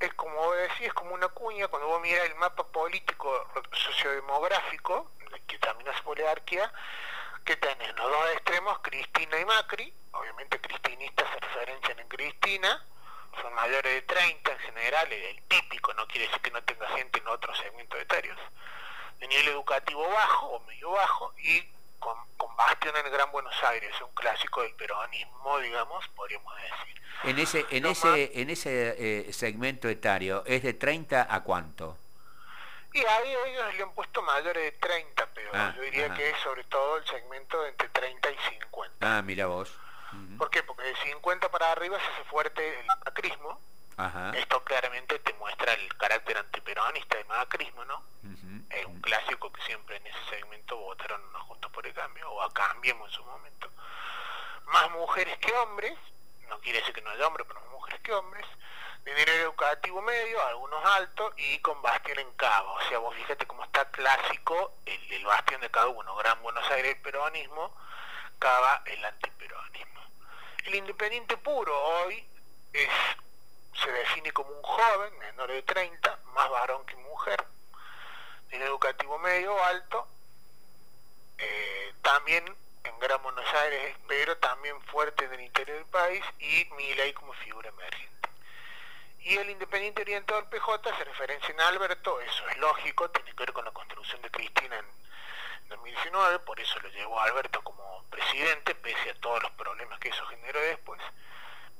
Es 0.05 0.13
como 0.15 0.53
decís, 0.53 0.89
es 0.89 0.93
como 0.93 1.15
una 1.15 1.29
cuña, 1.29 1.67
cuando 1.69 1.89
vos 1.89 2.03
miras 2.03 2.27
el 2.27 2.35
mapa 2.35 2.63
político 2.67 3.49
sociodemográfico, 3.73 5.11
que 5.47 5.59
también 5.59 5.91
es 5.91 5.97
oligarquía, 6.05 6.71
que 7.43 7.57
tenés 7.57 7.89
los 7.97 8.11
dos 8.11 8.31
extremos, 8.33 8.79
Cristina 8.81 9.41
y 9.41 9.47
Macri, 9.47 9.95
obviamente 10.13 10.61
cristinistas 10.61 11.27
se 11.33 11.41
referencian 11.41 11.99
en 12.01 12.09
Cristina, 12.09 12.87
son 13.41 13.55
mayores 13.55 13.95
de 13.95 14.03
30 14.03 14.53
en 14.53 14.59
general, 14.59 15.11
el 15.11 15.43
típico, 15.45 15.95
no 15.95 16.07
quiere 16.07 16.27
decir 16.27 16.43
que 16.43 16.51
no 16.51 16.63
tenga 16.65 16.87
gente 16.89 17.21
en 17.21 17.29
otros 17.29 17.57
segmentos 17.57 17.99
etarios, 17.99 18.39
de 19.21 19.27
nivel 19.27 19.49
educativo 19.49 20.07
bajo 20.11 20.47
o 20.49 20.61
medio 20.67 20.91
bajo, 20.91 21.33
y 21.39 21.67
con, 22.05 22.19
con 22.37 22.55
bastión 22.55 22.95
en 22.97 23.07
el 23.07 23.11
Gran 23.11 23.33
Buenos 23.33 23.55
Aires, 23.65 23.91
un 24.03 24.15
clásico 24.15 24.61
del 24.61 24.75
peronismo, 24.75 25.59
digamos, 25.61 26.07
podríamos 26.09 26.55
decir. 26.57 27.03
En 27.23 27.39
ese, 27.39 27.65
en 27.71 27.87
ese, 27.87 28.43
en 28.43 28.51
ese 28.51 29.29
eh, 29.29 29.33
segmento 29.33 29.89
etario, 29.89 30.45
¿es 30.45 30.63
de 30.63 30.75
30 30.75 31.27
a 31.35 31.43
cuánto? 31.43 31.97
Y 32.93 32.99
ahí 32.99 33.35
ellos 33.47 33.75
le 33.75 33.83
han 33.83 33.93
puesto 33.93 34.21
mayores 34.21 34.65
de 34.65 34.73
30, 34.73 35.29
pero 35.35 35.51
ah, 35.55 35.73
yo 35.75 35.83
diría 35.83 36.13
que 36.13 36.29
es 36.29 36.37
sobre 36.41 36.63
todo 36.65 36.99
el 36.99 37.07
segmento 37.07 37.63
de 37.63 37.71
entre 37.71 37.89
30 37.89 38.31
y 38.31 38.37
50. 38.51 39.19
Ah, 39.19 39.23
mira 39.23 39.47
vos. 39.47 39.73
¿Por 40.37 40.51
qué? 40.51 40.63
Porque 40.63 40.83
de 40.83 40.95
50 40.97 41.51
para 41.51 41.73
arriba 41.73 41.99
se 41.99 42.07
hace 42.07 42.25
fuerte 42.25 42.81
el 42.81 42.87
macrismo. 42.87 43.59
Esto 44.35 44.63
claramente 44.63 45.19
te 45.21 45.33
muestra 45.35 45.73
el 45.73 45.97
carácter 45.97 46.37
antiperonista 46.37 47.17
del 47.17 47.27
macrismo, 47.27 47.85
¿no? 47.87 48.03
Es 48.69 48.85
un 48.85 49.01
clásico 49.01 49.51
que 49.53 49.63
siempre 49.63 49.97
en 49.97 50.07
ese 50.07 50.19
segmento 50.31 50.77
votaron 50.77 51.21
unos 51.31 51.45
cambio, 51.93 52.31
o 52.31 52.43
a 52.43 52.53
Cambiemos 52.53 53.09
en 53.09 53.15
su 53.15 53.25
momento. 53.25 53.71
Más 54.67 54.91
mujeres 54.93 55.37
que 55.39 55.53
hombres, 55.53 55.97
no 56.49 56.59
quiere 56.61 56.79
decir 56.79 56.95
que 56.95 57.03
no 57.03 57.11
haya 57.11 57.27
hombres, 57.27 57.47
pero 57.47 57.61
más 57.61 57.71
mujeres 57.71 58.01
que 58.01 58.13
hombres 58.13 58.47
de 59.05 59.15
nivel 59.15 59.41
educativo 59.41 60.01
medio, 60.01 60.43
algunos 60.47 60.83
altos 60.85 61.35
y 61.37 61.59
con 61.59 61.81
bastión 61.83 62.19
en 62.19 62.33
Cava. 62.33 62.73
O 62.73 62.81
sea, 62.89 62.99
vos 62.99 63.15
fíjate 63.15 63.47
cómo 63.47 63.65
está 63.65 63.91
clásico 63.91 64.73
el, 64.87 65.25
bastión 65.25 65.61
de 65.61 65.71
cada 65.71 65.89
uno. 65.89 66.17
Gran 66.17 66.43
Buenos 66.43 66.69
Aires 66.71 66.97
el 66.97 67.03
peronismo, 67.03 67.77
Cava 68.39 68.83
el 68.87 69.05
antiperonismo. 69.05 70.01
El 70.65 70.75
independiente 70.77 71.37
puro 71.37 71.79
hoy 71.79 72.27
es, 72.73 72.89
se 73.75 73.93
define 73.93 74.33
como 74.33 74.51
un 74.51 74.63
joven, 74.63 75.19
menor 75.19 75.51
de 75.51 75.63
30, 75.63 76.19
más 76.33 76.51
varón 76.51 76.87
que 76.87 76.97
mujer, 76.97 77.45
nivel 78.51 78.69
educativo 78.69 79.19
medio 79.19 79.63
alto, 79.65 80.09
eh, 81.39 81.93
también 82.03 82.45
en 82.85 82.99
Gran 82.99 83.23
Buenos 83.23 83.47
Aires, 83.55 83.97
pero 84.07 84.37
también 84.39 84.81
fuerte 84.83 85.25
en 85.25 85.35
el 85.35 85.41
interior 85.41 85.79
del 85.79 85.87
país 85.87 86.23
y 86.39 86.67
Milay 86.77 87.13
como 87.13 87.33
figura 87.35 87.69
emergente. 87.69 88.29
Y 89.21 89.37
el 89.37 89.51
Independiente 89.51 90.03
Orientado 90.03 90.41
del 90.41 90.51
PJ 90.51 90.97
se 90.97 91.05
referencia 91.05 91.49
en 91.49 91.61
Alberto, 91.61 92.21
eso 92.21 92.49
es 92.51 92.59
lógico, 92.59 93.11
tiene 93.11 93.31
que 93.31 93.45
ver 93.45 93.53
con 93.53 93.65
la 93.65 93.71
construcción 93.71 94.21
de 94.21 94.31
Cristina 94.31 94.79
en 94.79 94.87
2019, 95.71 96.41
por 96.41 96.61
eso 96.61 96.79
lo 96.81 96.89
llevó 96.91 97.19
Alberto 97.21 97.63
como 97.63 98.05
presidente, 98.11 98.75
pese 98.75 99.11
a 99.11 99.21
todos 99.21 99.43
los 99.43 99.53
problemas 99.53 99.99
que 99.99 100.11
eso 100.11 100.27
generó 100.27 100.61
después. 100.61 101.01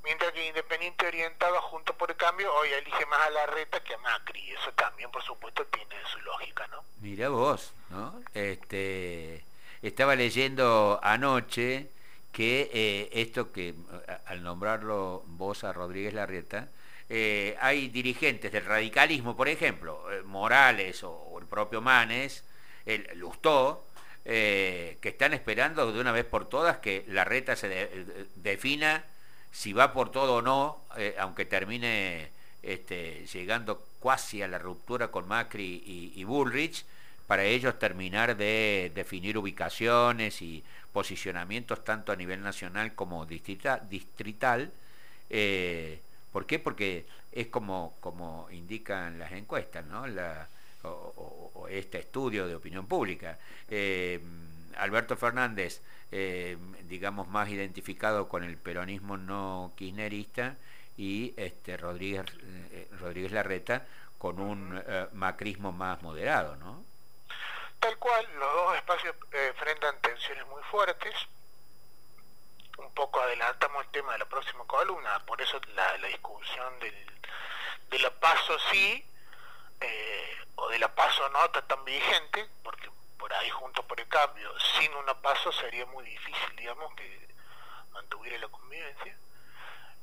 Mientras 0.05 0.31
que 0.33 0.47
Independiente 0.47 1.07
Orientado 1.07 1.59
junto 1.63 1.97
por 1.97 2.11
el 2.11 2.15
cambio 2.15 2.53
hoy 2.53 2.69
elige 2.69 3.05
más 3.07 3.21
a 3.21 3.29
la 3.31 3.47
reta 3.47 3.83
que 3.83 3.95
a 3.95 3.97
Macri, 3.97 4.51
eso 4.51 4.71
también 4.73 5.09
por 5.09 5.23
supuesto 5.23 5.65
tiene 5.65 5.95
su 6.13 6.19
lógica, 6.21 6.67
¿no? 6.67 6.83
Mira 7.01 7.29
vos. 7.29 7.73
Este, 8.35 9.43
estaba 9.81 10.15
leyendo 10.15 10.99
anoche 11.01 11.89
que 12.31 12.69
eh, 12.71 13.09
esto 13.13 13.51
que 13.51 13.73
al 14.27 14.43
nombrarlo 14.43 15.23
vos 15.25 15.63
a 15.63 15.73
Rodríguez 15.73 16.13
Larreta, 16.13 16.69
eh, 17.09 17.57
hay 17.59 17.87
dirigentes 17.87 18.51
del 18.51 18.65
radicalismo, 18.65 19.35
por 19.35 19.49
ejemplo, 19.49 20.11
eh, 20.11 20.21
Morales 20.21 21.03
o, 21.03 21.35
el 21.39 21.47
propio 21.47 21.81
Manes, 21.81 22.43
el 22.85 23.07
Lustó, 23.15 23.87
que 24.23 24.97
están 25.01 25.33
esperando 25.33 25.91
de 25.91 25.99
una 25.99 26.11
vez 26.11 26.25
por 26.25 26.49
todas 26.49 26.77
que 26.77 27.05
la 27.07 27.23
reta 27.23 27.55
se 27.55 27.67
defina 28.35 29.05
si 29.55 29.71
va 29.71 29.93
por 29.93 30.11
todo 30.11 30.35
o 30.35 30.41
no, 30.41 30.81
aunque 31.17 31.45
termine 31.45 32.29
este, 32.61 33.25
llegando 33.27 33.81
casi 34.03 34.41
a 34.41 34.49
la 34.49 34.59
ruptura 34.59 35.09
con 35.09 35.29
Macri 35.29 36.11
y, 36.13 36.23
Bullrich, 36.25 36.83
para 37.25 37.45
ellos 37.45 37.79
terminar 37.79 38.35
de 38.35 38.91
definir 38.93 39.37
ubicaciones 39.37 40.41
y 40.41 40.61
posicionamientos 40.91 41.85
tanto 41.85 42.11
a 42.11 42.17
nivel 42.17 42.43
nacional 42.43 42.95
como 42.95 43.25
distrital. 43.25 44.71
¿Por 46.33 46.45
qué? 46.45 46.59
Porque 46.59 47.05
es 47.31 47.47
como, 47.47 47.95
como 48.01 48.49
indican 48.51 49.17
las 49.17 49.31
encuestas, 49.31 49.85
¿no? 49.85 50.03
o, 50.83 51.67
este 51.69 51.99
estudio 51.99 52.45
de 52.45 52.55
opinión 52.55 52.87
pública. 52.87 53.39
Eh, 53.69 54.19
Alberto 54.77 55.17
Fernández, 55.17 55.81
eh, 56.11 56.57
digamos, 56.83 57.27
más 57.27 57.49
identificado 57.49 58.29
con 58.29 58.43
el 58.43 58.57
peronismo 58.57 59.17
no 59.17 59.73
kirchnerista 59.75 60.55
y 60.97 61.33
este, 61.37 61.77
Rodríguez, 61.77 62.25
eh, 62.71 62.87
Rodríguez 62.99 63.31
Larreta 63.31 63.85
con 64.17 64.39
un 64.39 64.83
macrismo 65.13 65.71
más 65.71 66.01
moderado, 66.01 66.55
¿no? 66.55 66.83
Tal 67.79 67.97
cual, 67.97 68.25
los 68.39 68.53
dos 68.53 68.75
espacios 68.77 69.15
enfrentan 69.31 69.99
tensiones 70.01 70.47
muy 70.47 70.63
fuertes, 70.71 71.13
un 72.77 72.91
poco 72.93 73.21
adelantamos 73.21 73.85
el 73.85 73.91
tema 73.91 74.13
de 74.13 74.19
la 74.19 74.25
próxima 74.25 74.63
columna, 74.65 75.23
por 75.25 75.41
eso 75.41 75.59
la, 75.75 76.07
discusión 76.07 76.79
del, 76.79 76.95
de 77.89 77.99
la 77.99 78.09
paso 78.11 78.57
sí 78.71 79.05
eh, 79.79 80.37
o 80.55 80.69
de 80.69 80.79
la 80.79 80.93
paso 80.93 81.27
no 81.29 81.45
está 81.45 81.61
tan 81.61 81.83
vigente, 81.85 82.49
porque 82.63 82.89
por 82.89 82.94
ahí 83.39 83.49
junto 83.49 83.83
por 83.83 83.99
el 83.99 84.07
cambio, 84.07 84.51
sin 84.59 84.93
una 84.95 85.13
paso 85.21 85.51
sería 85.51 85.85
muy 85.87 86.05
difícil, 86.05 86.55
digamos, 86.55 86.93
que 86.95 87.27
mantuviera 87.91 88.37
la 88.37 88.47
convivencia. 88.47 89.17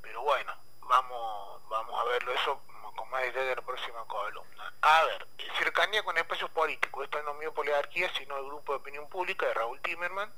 Pero 0.01 0.23
bueno, 0.23 0.55
vamos, 0.81 1.69
vamos 1.69 2.01
a 2.01 2.05
verlo 2.05 2.33
eso 2.33 2.61
con 2.97 3.09
más 3.11 3.23
detalle 3.23 3.51
en 3.51 3.57
la 3.57 3.63
próxima 3.63 4.05
columna. 4.07 4.73
A 4.83 5.05
ver, 5.05 5.27
cercanía 5.59 6.03
con 6.03 6.17
espacios 6.19 6.51
políticos, 6.51 7.05
esto 7.05 7.23
no 7.23 7.35
mío 7.35 7.53
poliarquía, 7.55 8.11
sino 8.15 8.37
el 8.37 8.45
grupo 8.45 8.73
de 8.73 8.79
opinión 8.79 9.09
pública 9.09 9.47
de 9.47 9.55
Raúl 9.55 9.81
Timerman 9.81 10.33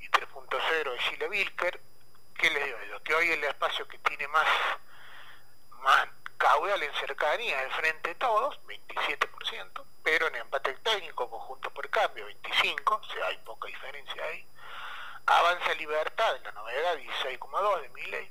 y 0.00 0.08
3.0 0.08 0.92
de 0.92 0.98
Sheila 0.98 1.28
Wilker, 1.28 1.80
¿qué 2.38 2.50
les 2.50 2.64
digo 2.64 2.78
yo? 2.90 3.02
Que 3.02 3.14
hoy 3.14 3.30
el 3.30 3.44
espacio 3.44 3.86
que 3.88 3.98
tiene 3.98 4.28
más, 4.28 4.46
más 5.82 6.08
caudal 6.36 6.82
en 6.82 6.94
cercanía 6.94 7.62
es 7.62 7.74
frente 7.74 8.10
de 8.10 8.14
todos, 8.16 8.60
27%, 8.66 9.84
pero 10.04 10.28
en 10.28 10.36
empate 10.36 10.74
técnico, 10.74 11.28
conjunto 11.28 11.70
por 11.70 11.88
cambio, 11.88 12.28
25%, 12.28 13.00
o 13.00 13.04
sea, 13.04 13.26
hay 13.26 13.38
poca 13.38 13.66
diferencia 13.66 14.22
ahí. 14.22 14.46
Avanza 15.26 15.72
Libertad, 15.74 16.38
la 16.44 16.52
novedad, 16.52 16.96
16,2 16.98 17.80
de 17.80 18.10
ley 18.10 18.30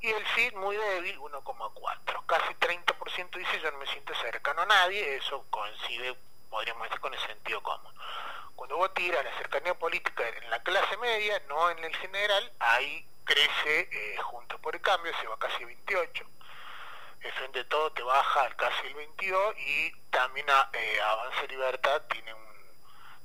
Y 0.00 0.10
el 0.10 0.26
FIT 0.26 0.54
muy 0.56 0.76
débil, 0.76 1.18
1,4. 1.20 2.26
Casi 2.26 2.54
30% 2.54 3.38
dice 3.38 3.60
yo 3.60 3.70
no 3.70 3.78
me 3.78 3.86
siento 3.86 4.12
cercano 4.16 4.62
a 4.62 4.66
nadie, 4.66 5.16
eso 5.16 5.46
coincide, 5.50 6.16
podríamos 6.50 6.82
decir, 6.88 7.00
con 7.00 7.14
el 7.14 7.20
sentido 7.20 7.62
común. 7.62 7.94
Cuando 8.56 8.76
vos 8.76 8.92
tiras 8.94 9.24
la 9.24 9.36
cercanía 9.38 9.74
política 9.74 10.28
en 10.28 10.50
la 10.50 10.60
clase 10.64 10.96
media, 10.96 11.40
no 11.48 11.70
en 11.70 11.84
el 11.84 11.94
general, 11.96 12.52
ahí 12.58 13.06
crece 13.24 13.88
eh, 13.92 14.16
junto 14.18 14.58
por 14.58 14.74
el 14.74 14.80
cambio, 14.80 15.12
se 15.20 15.28
va 15.28 15.38
casi 15.38 15.64
28. 15.64 16.26
El 17.20 17.32
frente 17.32 17.58
de 17.60 17.64
todo 17.64 17.90
te 17.92 18.02
baja 18.02 18.48
casi 18.56 18.86
el 18.86 18.94
22 18.94 19.54
y 19.58 19.92
también 20.10 20.48
a, 20.50 20.70
eh, 20.72 21.00
Avance 21.00 21.48
Libertad 21.48 22.02
tiene 22.10 22.32
un 22.32 22.46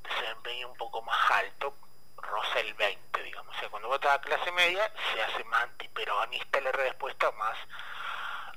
desempeño 0.03 0.69
un 0.69 0.77
poco 0.77 1.01
más 1.01 1.31
alto, 1.31 1.75
rosa 2.17 2.59
el 2.59 2.73
20, 2.73 3.23
digamos. 3.23 3.55
O 3.55 3.59
sea, 3.59 3.69
cuando 3.69 3.93
estás 3.93 4.15
a 4.15 4.21
clase 4.21 4.51
media, 4.51 4.91
se 5.13 5.21
hace 5.21 5.43
más 5.45 5.63
antiperonista 5.63 6.61
la 6.61 6.71
respuesta, 6.71 7.31
más 7.31 7.57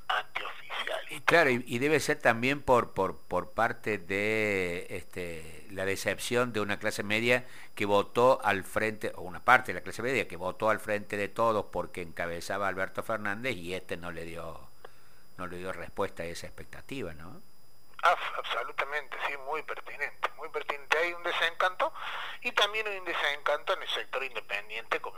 antioficial. 0.08 1.22
Claro, 1.24 1.50
y, 1.50 1.78
debe 1.78 2.00
ser 2.00 2.18
también 2.18 2.62
por, 2.62 2.92
por, 2.92 3.18
por 3.18 3.52
parte 3.52 3.98
de 3.98 4.86
este, 4.90 5.66
la 5.70 5.84
decepción 5.84 6.52
de 6.52 6.60
una 6.60 6.78
clase 6.78 7.02
media 7.02 7.46
que 7.74 7.86
votó 7.86 8.40
al 8.44 8.64
frente, 8.64 9.12
o 9.16 9.22
una 9.22 9.44
parte 9.44 9.72
de 9.72 9.80
la 9.80 9.82
clase 9.82 10.02
media 10.02 10.28
que 10.28 10.36
votó 10.36 10.70
al 10.70 10.80
frente 10.80 11.16
de 11.16 11.28
todos 11.28 11.66
porque 11.72 12.02
encabezaba 12.02 12.68
Alberto 12.68 13.02
Fernández 13.02 13.56
y 13.56 13.74
este 13.74 13.96
no 13.96 14.10
le 14.12 14.24
dio 14.24 14.68
no 15.36 15.46
le 15.46 15.58
dio 15.58 15.72
respuesta 15.72 16.22
a 16.22 16.26
esa 16.26 16.46
expectativa, 16.46 17.12
¿no? 17.14 17.42
absolutamente, 18.04 19.16
sí, 19.26 19.36
muy 19.38 19.62
pertinente, 19.62 20.28
muy 20.36 20.48
pertinente. 20.50 20.98
Hay 20.98 21.12
un 21.12 21.22
desencanto 21.22 21.92
y 22.42 22.52
también 22.52 22.86
hay 22.86 22.98
un 22.98 23.04
desencanto 23.04 23.72
en 23.72 23.82
el 23.82 23.88
sector 23.88 24.22
independiente 24.22 25.00
con, 25.00 25.14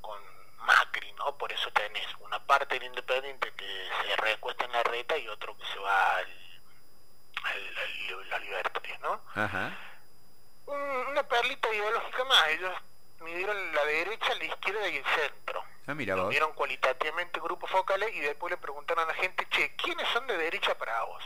con 0.00 0.20
Macri, 0.58 1.12
¿no? 1.12 1.36
Por 1.38 1.52
eso 1.52 1.70
tenés 1.72 2.06
una 2.20 2.44
parte 2.44 2.74
del 2.74 2.88
independiente 2.88 3.52
que 3.52 3.88
se 4.02 4.16
recuesta 4.16 4.64
en 4.64 4.72
la 4.72 4.82
reta 4.82 5.16
y 5.16 5.28
otro 5.28 5.56
que 5.56 5.64
se 5.66 5.78
va 5.78 6.16
al, 6.16 6.62
al, 7.44 8.30
la 8.30 8.38
libertad, 8.38 8.82
¿no? 9.00 9.20
Ajá. 9.34 9.76
una 10.66 11.22
perlita 11.22 11.72
ideológica 11.72 12.24
más, 12.24 12.48
ellos 12.48 12.72
midieron 13.20 13.74
la 13.74 13.84
derecha, 13.84 14.34
la 14.34 14.44
izquierda 14.44 14.88
y 14.88 14.96
el 14.96 15.04
centro. 15.04 15.64
Ah, 15.86 15.94
mira 15.94 16.16
Midieron 16.16 16.52
cualitativamente 16.54 17.40
grupos 17.40 17.70
focales 17.70 18.14
y 18.14 18.20
después 18.20 18.50
le 18.50 18.56
preguntaron 18.56 19.04
a 19.04 19.06
la 19.08 19.14
gente, 19.14 19.46
che, 19.50 19.74
¿quiénes 19.76 20.08
son 20.08 20.26
de 20.26 20.36
derecha 20.38 20.76
para 20.78 21.02
vos? 21.04 21.22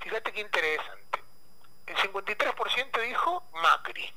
Fíjate 0.00 0.32
qué 0.32 0.40
interesante. 0.40 1.22
El 1.86 1.96
53% 1.96 3.02
dijo 3.02 3.44
Macri. 3.54 4.12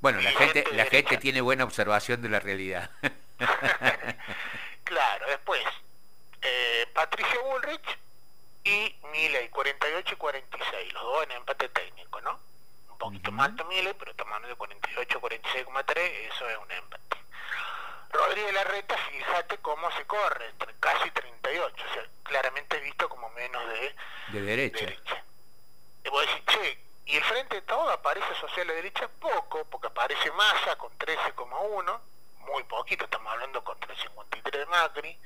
Bueno, 0.00 0.20
la 0.20 0.30
gente, 0.30 0.64
la 0.72 0.84
gente 0.84 1.16
tiene 1.16 1.40
buena 1.40 1.64
observación 1.64 2.22
de 2.22 2.28
la 2.28 2.38
realidad. 2.38 2.90
claro, 4.84 5.26
después, 5.26 5.64
eh, 6.42 6.86
Patricia 6.94 7.40
Bullrich 7.40 7.98
y 8.62 8.94
Milley, 9.10 9.48
48 9.48 10.14
y 10.14 10.16
46, 10.16 10.92
los 10.92 11.02
dos 11.02 11.24
en 11.24 11.32
empate 11.32 11.68
técnico, 11.70 12.20
¿no? 12.20 12.38
Un 12.90 12.98
poquito 12.98 13.32
más 13.32 13.56
de 13.56 13.64
Milley, 13.64 13.94
pero 13.98 14.14
tomando 14.14 14.46
de 14.46 14.54
48 14.54 15.20
46,3, 15.20 15.98
eso 16.32 16.48
es 16.48 16.58
un 16.58 16.70
empate. 16.70 17.07
Rodríguez 18.18 18.52
Larreta, 18.52 18.96
fíjate 18.96 19.58
cómo 19.58 19.90
se 19.92 20.04
corre, 20.06 20.52
casi 20.80 21.08
38, 21.10 21.84
o 21.88 21.94
sea, 21.94 22.04
claramente 22.24 22.80
visto 22.80 23.08
como 23.08 23.30
menos 23.30 23.62
de, 23.68 23.94
de 24.32 24.42
derecha. 24.42 24.86
derecha. 24.86 25.24
Y 26.04 26.08
vos 26.08 26.26
decís, 26.26 26.44
che, 26.46 26.78
y 27.06 27.16
el 27.16 27.22
frente 27.22 27.56
de 27.56 27.62
todo 27.62 27.88
aparece 27.90 28.26
social 28.40 28.66
de 28.66 28.74
derecha 28.74 29.08
poco, 29.20 29.64
porque 29.66 29.86
aparece 29.86 30.32
Massa 30.32 30.76
con 30.76 30.90
13,1, 30.98 32.00
muy 32.40 32.64
poquito, 32.64 33.04
estamos 33.04 33.32
hablando 33.32 33.62
con 33.62 33.78
3,53 33.78 34.50
de 34.50 34.66
Macri, 34.66 35.18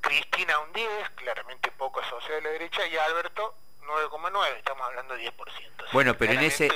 Cristina 0.00 0.58
un 0.58 0.72
10, 0.72 1.10
claramente 1.10 1.70
poco 1.72 2.02
social 2.04 2.42
de 2.42 2.50
derecha, 2.50 2.84
y 2.88 2.96
Alberto 2.96 3.54
9,9, 3.82 4.56
estamos 4.56 4.84
hablando 4.84 5.14
de 5.14 5.30
10%. 5.30 5.92
Bueno, 5.92 6.14
pero 6.16 6.32
en 6.32 6.40
ese... 6.40 6.68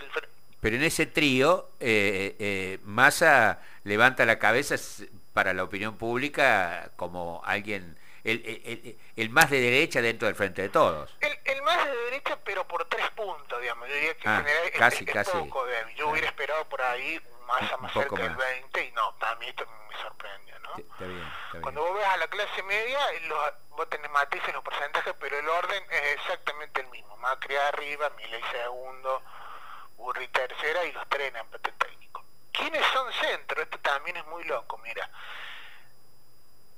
Pero 0.60 0.76
en 0.76 0.84
ese 0.84 1.06
trío, 1.06 1.70
eh, 1.80 2.36
eh, 2.38 2.78
Massa 2.84 3.60
levanta 3.82 4.24
la 4.24 4.38
cabeza 4.38 4.76
para 5.32 5.54
la 5.54 5.64
opinión 5.64 5.96
pública 5.96 6.90
como 6.96 7.42
alguien, 7.44 7.98
el, 8.24 9.30
más 9.30 9.50
de 9.50 9.60
derecha 9.60 10.00
dentro 10.00 10.26
del 10.26 10.34
frente 10.34 10.62
de 10.62 10.68
todos. 10.68 11.14
El, 11.20 11.62
más 11.62 11.84
de 11.84 11.96
derecha, 11.96 12.38
pero 12.44 12.66
por 12.66 12.84
tres 12.86 13.08
puntos, 13.10 13.60
digamos. 13.60 13.88
Yo 13.88 13.94
diría 13.94 14.14
que 14.14 14.28
en 14.28 14.34
ah, 14.34 14.36
general 14.38 14.70
casi, 14.78 15.04
casi. 15.04 15.30
poco 15.30 15.64
Yo 15.96 16.08
hubiera 16.08 16.26
esperado 16.26 16.68
por 16.68 16.82
ahí 16.82 17.20
más, 17.46 17.80
más 17.80 17.92
cerca 17.92 18.22
del 18.22 18.34
20 18.34 18.84
y 18.84 18.92
no, 18.92 19.16
para 19.18 19.36
mí 19.36 19.46
esto 19.46 19.66
me 19.88 19.96
sorprendió, 19.98 20.58
¿no? 20.60 20.76
Está 20.76 21.04
bien, 21.04 21.62
Cuando 21.62 21.82
vos 21.82 21.94
ves 21.94 22.06
a 22.06 22.16
la 22.16 22.26
clase 22.28 22.62
media, 22.62 22.98
los, 23.28 23.38
vos 23.70 23.88
tenés 23.90 24.10
matices 24.10 24.52
los 24.52 24.64
porcentajes, 24.64 25.14
pero 25.20 25.38
el 25.38 25.48
orden 25.48 25.84
es 25.90 26.14
exactamente 26.14 26.80
el 26.80 26.88
mismo. 26.88 27.16
Macri 27.18 27.56
arriba, 27.56 28.10
Milei 28.16 28.42
segundo, 28.50 29.22
Burri 29.96 30.26
tercera 30.28 30.84
y 30.84 30.92
los 30.92 31.08
tres 31.08 31.28
en 31.28 31.36
empate 31.36 31.72
técnico. 31.72 32.11
¿Quiénes 32.52 32.84
son 32.92 33.12
centro? 33.12 33.62
Esto 33.62 33.78
también 33.78 34.16
es 34.18 34.26
muy 34.26 34.44
loco, 34.44 34.78
mira. 34.78 35.08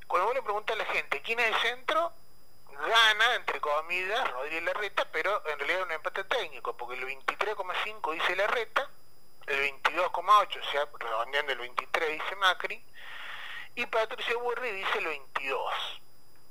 Cuando 0.06 0.26
uno 0.26 0.34
le 0.34 0.42
pregunta 0.42 0.72
a 0.72 0.76
la 0.76 0.84
gente 0.86 1.20
quién 1.22 1.40
es 1.40 1.46
el 1.48 1.60
centro, 1.60 2.12
gana, 2.70 3.34
entre 3.34 3.60
comillas, 3.60 4.30
Rodríguez 4.30 4.64
Larreta, 4.64 5.06
pero 5.10 5.42
en 5.48 5.58
realidad 5.58 5.80
es 5.80 5.86
un 5.86 5.92
empate 5.92 6.24
técnico, 6.24 6.76
porque 6.76 6.94
el 6.94 7.06
23,5 7.06 8.12
dice 8.12 8.36
Larreta, 8.36 8.88
el 9.46 9.82
22,8, 9.82 10.60
o 10.60 10.70
sea, 10.70 10.88
redondeando 10.98 11.52
el 11.52 11.58
23 11.58 12.12
dice 12.12 12.36
Macri, 12.36 12.84
y 13.74 13.86
Patricio 13.86 14.40
Burri 14.40 14.70
dice 14.70 14.98
el 14.98 15.06
22. 15.06 16.00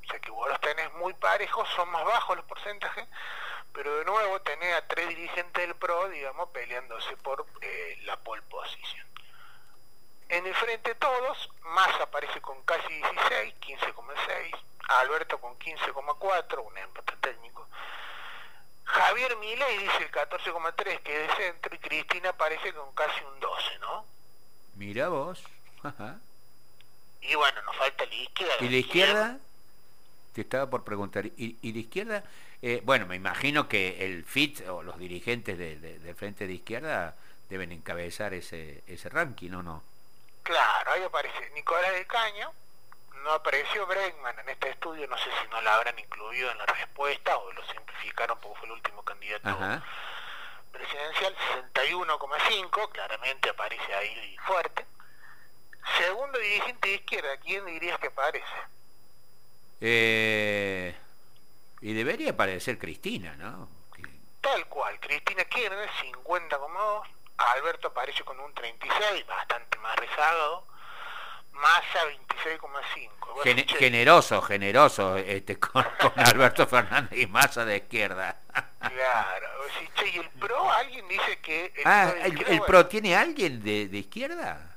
O 0.04 0.08
sea 0.10 0.20
que 0.20 0.32
vos 0.32 0.50
los 0.50 0.60
tenés 0.60 0.92
muy 0.94 1.14
parejos, 1.14 1.68
son 1.70 1.90
más 1.90 2.04
bajos 2.04 2.36
los 2.36 2.46
porcentajes, 2.46 3.08
pero 3.72 3.98
de 4.00 4.06
nuevo 4.06 4.42
tenés 4.42 4.76
a 4.76 4.88
tres 4.88 5.08
dirigentes 5.08 5.66
del 5.66 5.76
PRO, 5.76 6.10
digamos, 6.10 6.50
peleándose 6.50 7.16
por 7.18 7.46
eh, 7.62 7.98
la 8.04 8.18
pole 8.18 8.42
position. 8.44 9.08
En 10.34 10.48
el 10.48 10.56
frente 10.56 10.96
todos, 10.96 11.48
Massa 11.76 12.06
aparece 12.06 12.42
con 12.42 12.60
casi 12.64 12.92
16, 12.92 13.54
15,6, 13.62 14.58
Alberto 14.90 15.40
con 15.40 15.54
15,4, 15.60 16.66
un 16.66 16.76
empate 16.76 17.14
técnico. 17.22 17.68
Javier 18.84 19.38
Milei 19.38 19.78
dice 19.78 19.98
el 20.00 20.12
14,3 20.12 21.00
que 21.02 21.24
es 21.24 21.28
de 21.28 21.36
centro 21.36 21.76
y 21.76 21.78
Cristina 21.78 22.30
aparece 22.30 22.74
con 22.74 22.92
casi 22.96 23.24
un 23.24 23.40
12, 23.40 23.80
¿no? 23.80 24.06
Mira 24.76 25.10
vos. 25.10 25.44
Y 27.22 27.36
bueno, 27.36 27.62
nos 27.62 27.76
falta 27.76 28.04
la 28.04 28.16
izquierda. 28.16 28.56
¿Y 28.60 28.70
la 28.70 28.78
izquierda? 28.78 29.38
Te 30.34 30.42
estaba 30.42 30.68
por 30.68 30.84
preguntar. 30.84 31.28
¿Y, 31.28 31.60
y 31.62 31.74
la 31.74 31.80
izquierda? 31.80 32.24
Eh, 32.64 32.82
bueno, 32.84 33.06
me 33.06 33.18
imagino 33.18 33.68
que 33.68 34.04
el 34.04 34.26
FIT 34.26 34.68
o 34.68 34.82
los 34.82 34.98
dirigentes 34.98 35.60
del 35.60 36.16
Frente 36.16 36.48
de 36.48 36.54
Izquierda 36.54 37.16
deben 37.50 37.72
encabezar 37.72 38.34
ese, 38.34 38.84
ese 38.88 39.10
ranking, 39.10 39.52
¿o 39.52 39.62
no? 39.62 39.93
Claro, 40.44 40.92
ahí 40.92 41.04
aparece 41.04 41.50
Nicolás 41.52 41.92
de 41.94 42.06
Caño, 42.06 42.52
no 43.24 43.32
apareció 43.32 43.88
Bregman 43.88 44.38
en 44.40 44.50
este 44.50 44.70
estudio, 44.70 45.08
no 45.08 45.18
sé 45.18 45.30
si 45.42 45.48
no 45.50 45.62
la 45.62 45.76
habrán 45.76 45.98
incluido 45.98 46.52
en 46.52 46.58
la 46.58 46.66
respuesta 46.66 47.38
o 47.38 47.52
lo 47.54 47.66
simplificaron 47.68 48.38
porque 48.40 48.60
fue 48.60 48.68
el 48.68 48.74
último 48.74 49.04
candidato 49.04 49.58
presidencial, 50.72 51.36
61,5, 51.74 52.92
claramente 52.92 53.50
aparece 53.50 53.94
ahí 53.94 54.38
fuerte. 54.46 54.86
Segundo 55.98 56.40
dirigente 56.40 56.90
de 56.90 56.96
izquierda, 56.96 57.38
¿quién 57.38 57.66
dirías 57.66 58.00
que 58.00 58.08
aparece? 58.08 58.46
Eh, 59.80 60.96
y 61.82 61.94
debería 61.94 62.32
aparecer 62.32 62.78
Cristina, 62.78 63.36
¿no? 63.36 63.70
Tal 64.42 64.66
cual, 64.68 65.00
Cristina 65.00 65.46
Kirchner, 65.46 65.90
50,2 65.90 67.08
Alberto 67.38 67.90
aparece 67.90 68.24
con 68.24 68.40
un 68.40 68.54
36, 68.54 69.26
bastante 69.28 69.78
más 69.80 69.96
rezagado. 69.98 70.66
Massa 71.54 72.06
26,5. 72.44 73.78
generoso, 73.78 74.42
generoso 74.42 75.18
este, 75.18 75.60
con, 75.60 75.86
Alberto 76.16 76.66
Fernández 76.68 77.18
y 77.18 77.28
Massa 77.28 77.64
de 77.64 77.78
izquierda. 77.78 78.40
Claro, 78.80 79.48
y 80.06 80.18
el 80.18 80.30
PRO, 80.32 80.72
alguien 80.72 81.08
dice 81.08 81.40
que... 81.40 81.72
El 81.76 81.84
ah, 81.86 82.14
¿el, 82.24 82.62
PRO 82.62 82.86
tiene 82.88 83.16
alguien 83.16 83.64
de, 83.64 83.88
de 83.88 83.98
izquierda? 83.98 84.76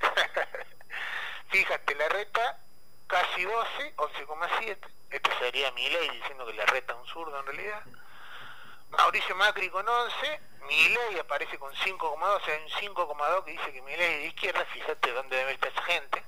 Fíjate, 1.48 1.94
la 1.94 2.08
reta 2.08 2.58
casi 3.06 3.44
12, 3.44 3.96
11,7. 3.96 4.78
Este 5.10 5.30
sería 5.38 5.70
mi 5.72 5.88
ley 5.88 6.08
diciendo 6.10 6.46
que 6.46 6.54
la 6.54 6.66
reta 6.66 6.94
un 6.94 7.06
zurdo 7.06 7.38
en 7.38 7.46
realidad. 7.46 7.82
Mauricio 8.90 9.36
Macri 9.36 9.68
con 9.70 9.88
11, 9.88 10.40
Milei 10.66 11.18
aparece 11.18 11.58
con 11.58 11.72
5,2, 11.72 12.22
o 12.22 12.40
sea, 12.44 12.58
un 12.58 12.94
5,2 12.94 13.44
que 13.44 13.50
dice 13.52 13.72
que 13.72 13.82
Milei 13.82 14.14
es 14.14 14.20
de 14.22 14.26
izquierda, 14.28 14.64
fíjate 14.66 15.12
dónde 15.12 15.36
debe 15.36 15.52
estar 15.52 15.70
esa 15.70 15.82
gente. 15.82 16.22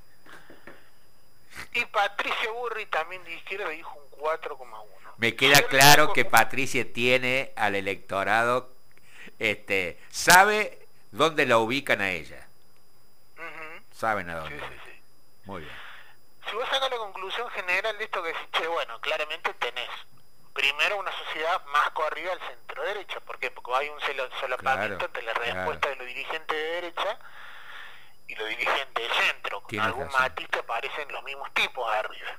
Y 1.75 1.85
Patricia 1.87 2.51
Burri 2.53 2.87
también 2.87 3.25
de 3.25 3.35
izquierda 3.35 3.69
dijo 3.69 3.99
un 3.99 4.21
4,1. 4.21 4.85
Me 5.19 5.35
queda 5.35 5.63
claro 5.63 6.13
que 6.13 6.25
Patricia 6.25 6.93
tiene 6.93 7.53
al 7.57 7.75
electorado, 7.75 8.71
este, 9.39 9.99
sabe 10.11 10.79
dónde 11.11 11.47
la 11.47 11.59
ubican 11.59 12.01
a 12.01 12.11
ella. 12.11 12.47
Saben 13.93 14.31
a 14.31 14.37
dónde. 14.37 14.57
Sí, 14.57 14.65
sí, 14.69 14.81
sí. 14.85 15.03
Muy 15.45 15.63
bien. 15.63 15.75
Si 16.49 16.55
vos 16.55 16.69
sacas 16.69 16.89
la 16.89 16.99
conclusión 16.99 17.51
general 17.51 17.99
de 17.99 18.05
esto 18.05 18.23
que 18.23 18.29
decís, 18.29 18.69
bueno, 18.69 19.01
claramente 19.01 19.53
tenés 19.55 19.91
primero 20.59 20.97
una 20.97 21.13
sociedad 21.13 21.65
más 21.67 21.91
corrida 21.91 22.33
al 22.33 22.41
centro 22.41 22.83
derecha. 22.83 23.21
¿Por 23.21 23.39
qué? 23.39 23.49
Porque 23.49 23.73
hay 23.75 23.89
un 23.91 24.01
solapamiento 24.41 25.05
entre 25.05 25.23
la 25.23 25.33
respuesta 25.35 25.89
de 25.89 25.97
los 25.97 26.07
dirigentes 26.09 26.57
de 26.57 26.63
derecha 26.63 27.19
y 28.27 28.35
los 28.35 28.49
dirigentes 28.49 29.09
de 29.09 29.15
centro. 29.15 29.63
Con 29.63 29.79
algún 29.79 30.09
matiz 30.09 30.49
que 30.49 30.59
aparecen 30.59 31.13
los 31.13 31.23
mismos 31.23 31.49
tipos 31.55 31.89
arriba. 31.95 32.37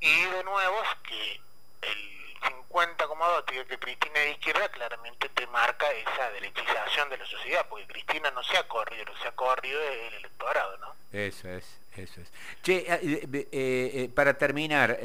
Y 0.00 0.22
de 0.24 0.44
nuevo 0.44 0.82
es 0.82 0.94
que 1.06 1.40
el 1.82 2.40
50,2 2.70 3.66
que 3.66 3.78
Cristina 3.78 4.18
es 4.20 4.24
de 4.24 4.30
izquierda 4.30 4.68
claramente 4.70 5.28
te 5.28 5.46
marca 5.48 5.90
esa 5.90 6.30
derechización 6.30 7.10
de 7.10 7.18
la 7.18 7.26
sociedad, 7.26 7.66
porque 7.68 7.86
Cristina 7.86 8.30
no 8.30 8.42
se 8.44 8.56
ha 8.56 8.66
corrido, 8.66 9.04
lo 9.04 9.16
se 9.18 9.28
ha 9.28 9.32
corrido 9.32 9.78
el 9.78 10.14
electorado, 10.14 10.78
¿no? 10.78 10.94
Eso 11.12 11.48
es. 11.50 11.80
Eso 12.02 12.20
es. 12.20 12.28
Che, 12.62 12.78
eh, 12.78 13.28
eh, 13.32 13.48
eh, 13.52 14.10
para 14.14 14.34
terminar, 14.34 14.98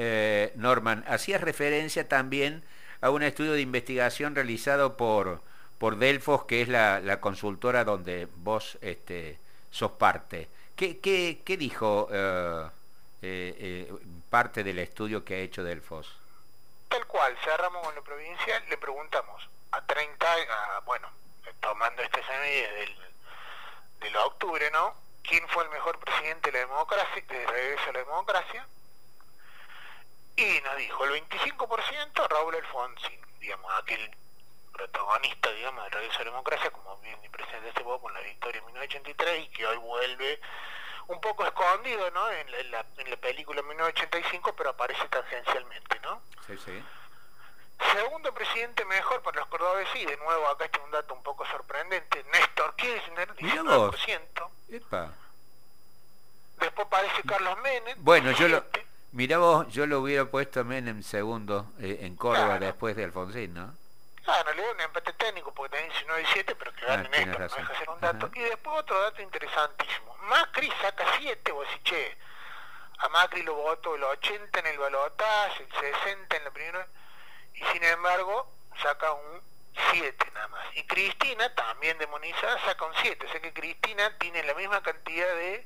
Norman, 0.56 1.04
hacías 1.08 1.42
referencia 1.42 2.08
también 2.08 2.64
a 3.02 3.10
un 3.10 3.24
estudio 3.24 3.54
de 3.54 3.62
investigación 3.62 4.36
realizado 4.36 4.98
por, 4.98 5.42
por 5.78 5.98
Delfos, 5.98 6.46
que 6.46 6.62
es 6.62 6.70
la, 6.70 7.20
consultora 7.20 7.84
donde 7.84 8.28
vos 8.38 8.78
este, 8.82 9.38
sos 9.72 9.92
parte. 9.92 10.48
¿Qué, 10.76 11.00
qué, 11.00 11.42
qué 11.46 11.58
dijo 11.58 12.08
parte 14.30 14.64
del 14.64 14.80
estudio 14.80 15.26
que 15.26 15.36
ha 15.36 15.40
hecho 15.40 15.64
Delfos? 15.64 16.16
Tal 16.90 17.06
cual, 17.08 17.36
cerramos 17.44 17.84
con 17.84 17.96
la 17.96 18.02
provincia, 18.02 18.60
le 18.70 18.78
preguntamos 18.78 19.50
a 19.72 19.82
30, 19.82 20.28
bueno, 20.86 21.10
tomando 21.60 22.02
este 22.02 22.24
semestre 22.24 22.72
del, 22.80 22.96
del 24.02 24.16
octubre, 24.18 24.70
¿no? 24.72 25.05
Quién 25.28 25.48
fue 25.50 25.64
el 25.64 25.70
mejor 25.70 26.00
presidente 26.00 26.52
de 26.52 26.60
la 26.60 26.68
democracia, 26.68 27.24
de 27.28 27.48
regreso 27.48 27.90
a 27.90 27.94
la 27.94 28.00
democracia, 28.00 28.68
y 30.36 30.62
nos 30.62 30.78
dijo 30.78 31.06
el 31.06 31.24
25% 31.30 32.28
Raúl 32.28 32.56
Alfonsín, 32.56 33.20
digamos, 33.40 33.72
aquel 33.82 34.12
protagonista, 34.74 35.52
digamos, 35.52 35.84
de 35.86 35.90
regreso 35.92 36.16
a 36.22 36.26
la 36.26 36.32
democracia, 36.32 36.72
como 36.72 36.98
bien 36.98 37.20
mi 37.22 37.30
presidente 37.30 37.70
este 37.70 37.84
con 37.84 38.14
la 38.14 38.20
victoria 38.22 38.60
en 38.60 38.66
1983 38.66 39.46
y 39.46 39.48
que 39.50 39.66
hoy 39.66 39.78
vuelve 39.78 40.40
un 41.08 41.22
poco 41.22 41.46
escondido, 41.46 42.10
¿no? 42.12 42.30
En 42.32 42.72
la, 42.72 42.86
en 42.98 43.10
la, 43.10 43.18
película 43.18 43.62
1985, 43.62 44.54
pero 44.56 44.72
aparece 44.72 45.08
tangencialmente, 45.08 46.00
¿no? 46.02 46.22
Sí, 46.48 46.58
sí. 46.58 46.84
Segundo 47.94 48.34
presidente 48.34 48.86
mejor 48.86 49.22
para 49.22 49.40
los 49.40 49.48
cordobeses, 49.48 49.96
y 49.96 50.06
de 50.06 50.18
nuevo 50.18 50.48
acá 50.48 50.66
está 50.66 50.80
un 50.82 50.92
dato 50.92 51.14
un 51.14 51.24
poco 51.24 51.46
sorprendente, 51.46 52.24
Néstor 52.32 52.76
Kirchner, 52.76 53.36
19%. 53.36 54.50
Epa. 54.70 55.14
Después 56.60 56.88
aparece 56.88 57.22
Carlos 57.24 57.58
Menem. 57.62 57.98
Bueno, 58.02 58.32
yo 58.32 58.48
lo... 58.48 58.64
Mirá 59.12 59.38
vos, 59.38 59.68
yo 59.70 59.86
lo 59.86 60.02
hubiera 60.02 60.26
puesto 60.26 60.66
Menem 60.66 61.02
segundo 61.02 61.72
eh, 61.80 62.00
en 62.02 62.18
Córdoba 62.18 62.60
después 62.60 62.98
de 62.98 63.06
Alfonsín, 63.06 63.54
¿no? 63.54 63.74
Claro, 64.26 64.54
le 64.54 64.62
doy 64.62 64.72
un 64.74 64.82
empate 64.82 65.14
técnico 65.14 65.54
porque 65.54 65.78
tenés 65.78 65.94
19 65.94 66.22
y 66.22 66.26
7, 66.34 66.56
pero 66.56 66.74
que 66.74 66.86
gane 66.86 67.08
ah, 67.08 67.10
Néstor, 67.12 67.40
no 67.40 67.56
deja 67.56 67.78
ser 67.78 67.90
un 67.90 68.02
dato. 68.02 68.30
Y 68.34 68.42
después 68.42 68.80
otro 68.80 69.00
dato 69.00 69.22
interesantísimo. 69.22 70.18
Macri 70.24 70.70
saca 70.82 71.06
7, 71.20 71.52
vos 71.52 71.66
decís, 71.68 71.84
che, 71.84 72.18
a 72.98 73.10
Macri 73.10 73.44
lo 73.44 73.54
votó 73.54 73.96
el 73.96 74.04
80 74.04 74.60
en 74.60 74.68
el 74.68 74.78
balotaje, 74.80 75.64
el 75.64 75.72
60 75.72 76.36
en 76.36 76.44
la 76.44 76.52
primera 76.52 76.88
y 77.56 77.64
sin 77.72 77.84
embargo 77.84 78.52
saca 78.82 79.12
un 79.14 79.42
7 79.92 80.32
nada 80.34 80.48
más. 80.50 80.66
Y 80.76 80.84
Cristina, 80.84 81.54
también 81.56 81.98
demonizada, 81.98 82.64
saca 82.66 82.86
un 82.86 82.94
7. 83.02 83.26
O 83.26 83.30
sea 83.30 83.42
que 83.42 83.54
Cristina 83.54 84.18
tiene 84.18 84.44
la 84.44 84.54
misma 84.54 84.82
cantidad 84.82 85.28
de 85.36 85.66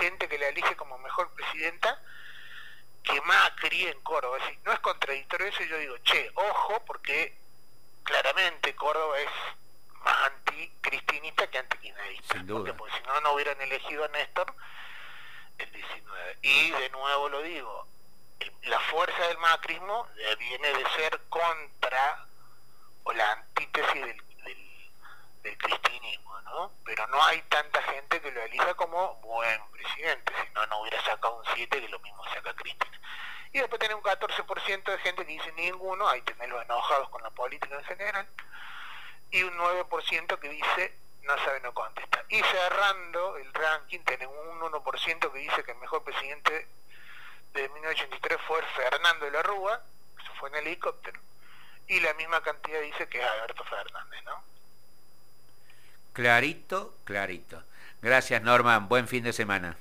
gente 0.00 0.28
que 0.28 0.38
la 0.38 0.48
elige 0.48 0.76
como 0.76 0.98
mejor 0.98 1.30
presidenta 1.34 2.00
que 3.02 3.20
Macri 3.22 3.86
en 3.86 4.00
Córdoba. 4.02 4.38
No 4.64 4.72
es 4.72 4.80
contradictorio 4.80 5.46
eso, 5.46 5.62
yo 5.64 5.78
digo, 5.78 5.98
che, 5.98 6.30
ojo, 6.34 6.84
porque 6.84 7.36
claramente 8.04 8.74
Córdoba 8.74 9.18
es 9.18 9.30
más 10.04 10.30
anticristinista 10.30 11.48
que 11.48 11.58
antikirchnerista. 11.58 12.34
Sin 12.34 12.46
duda. 12.46 12.74
Porque, 12.76 12.96
si 12.96 13.02
no, 13.04 13.20
no 13.20 13.32
hubieran 13.32 13.60
elegido 13.60 14.04
a 14.04 14.08
Néstor 14.08 14.54
el 15.58 15.72
19. 15.72 16.38
Y 16.42 16.70
de 16.70 16.90
nuevo 16.90 17.28
lo 17.28 17.42
digo, 17.42 17.88
la 18.62 18.80
fuerza 18.80 19.26
del 19.28 19.38
macrismo 19.38 20.06
viene 20.38 20.68
de 20.72 20.88
ser 20.90 21.20
contra 21.28 22.26
o 23.04 23.12
la 23.12 23.32
antítesis 23.32 24.04
del, 24.04 24.22
del, 25.42 25.58
cristianismo, 25.58 26.40
¿no? 26.42 26.72
Pero 26.84 27.06
no 27.08 27.22
hay 27.24 27.40
tanta 27.42 27.82
gente 27.82 28.20
que 28.20 28.30
lo 28.30 28.42
elija 28.42 28.74
como 28.74 29.14
buen 29.16 29.70
presidente, 29.70 30.32
si 30.42 30.52
no, 30.52 30.66
no 30.66 30.80
hubiera 30.82 31.02
sacado 31.02 31.36
un 31.36 31.44
7 31.54 31.80
que 31.80 31.88
lo 31.88 31.98
mismo 32.00 32.22
saca 32.26 32.54
Cristina. 32.54 33.00
Y 33.52 33.58
después 33.60 33.78
tiene 33.78 33.94
un 33.94 34.02
14% 34.02 34.84
de 34.84 34.98
gente 34.98 35.24
que 35.24 35.32
dice 35.32 35.52
ninguno, 35.52 36.06
hay 36.08 36.20
tenerlos 36.22 36.62
enojados 36.62 37.08
con 37.08 37.22
la 37.22 37.30
política 37.30 37.76
en 37.76 37.84
general, 37.84 38.28
y 39.30 39.42
un 39.42 39.56
9% 39.56 40.38
que 40.38 40.48
dice 40.48 40.98
no 41.28 41.36
sabe, 41.44 41.60
no 41.60 41.74
contesta. 41.74 42.24
Y 42.30 42.42
cerrando 42.42 43.36
el 43.36 43.52
ranking, 43.52 44.00
tenemos 44.00 44.34
un 44.50 44.60
1% 44.60 45.32
que 45.32 45.38
dice 45.38 45.62
que 45.62 45.72
el 45.72 45.78
mejor 45.78 46.02
presidente 46.02 46.66
de 47.52 47.68
1983 47.68 48.38
fue 48.46 48.62
Fernando 48.74 49.26
de 49.26 49.32
la 49.32 49.42
Rúa, 49.42 49.82
eso 50.18 50.32
fue 50.40 50.48
en 50.48 50.56
helicóptero, 50.56 51.20
y 51.86 52.00
la 52.00 52.14
misma 52.14 52.42
cantidad 52.42 52.80
dice 52.80 53.08
que 53.08 53.20
es 53.20 53.24
Alberto 53.26 53.62
Fernández, 53.64 54.24
¿no? 54.24 54.42
Clarito, 56.18 56.96
clarito. 57.04 57.62
Gracias 58.02 58.42
Norman, 58.42 58.88
buen 58.88 59.06
fin 59.06 59.22
de 59.22 59.32
semana. 59.32 59.76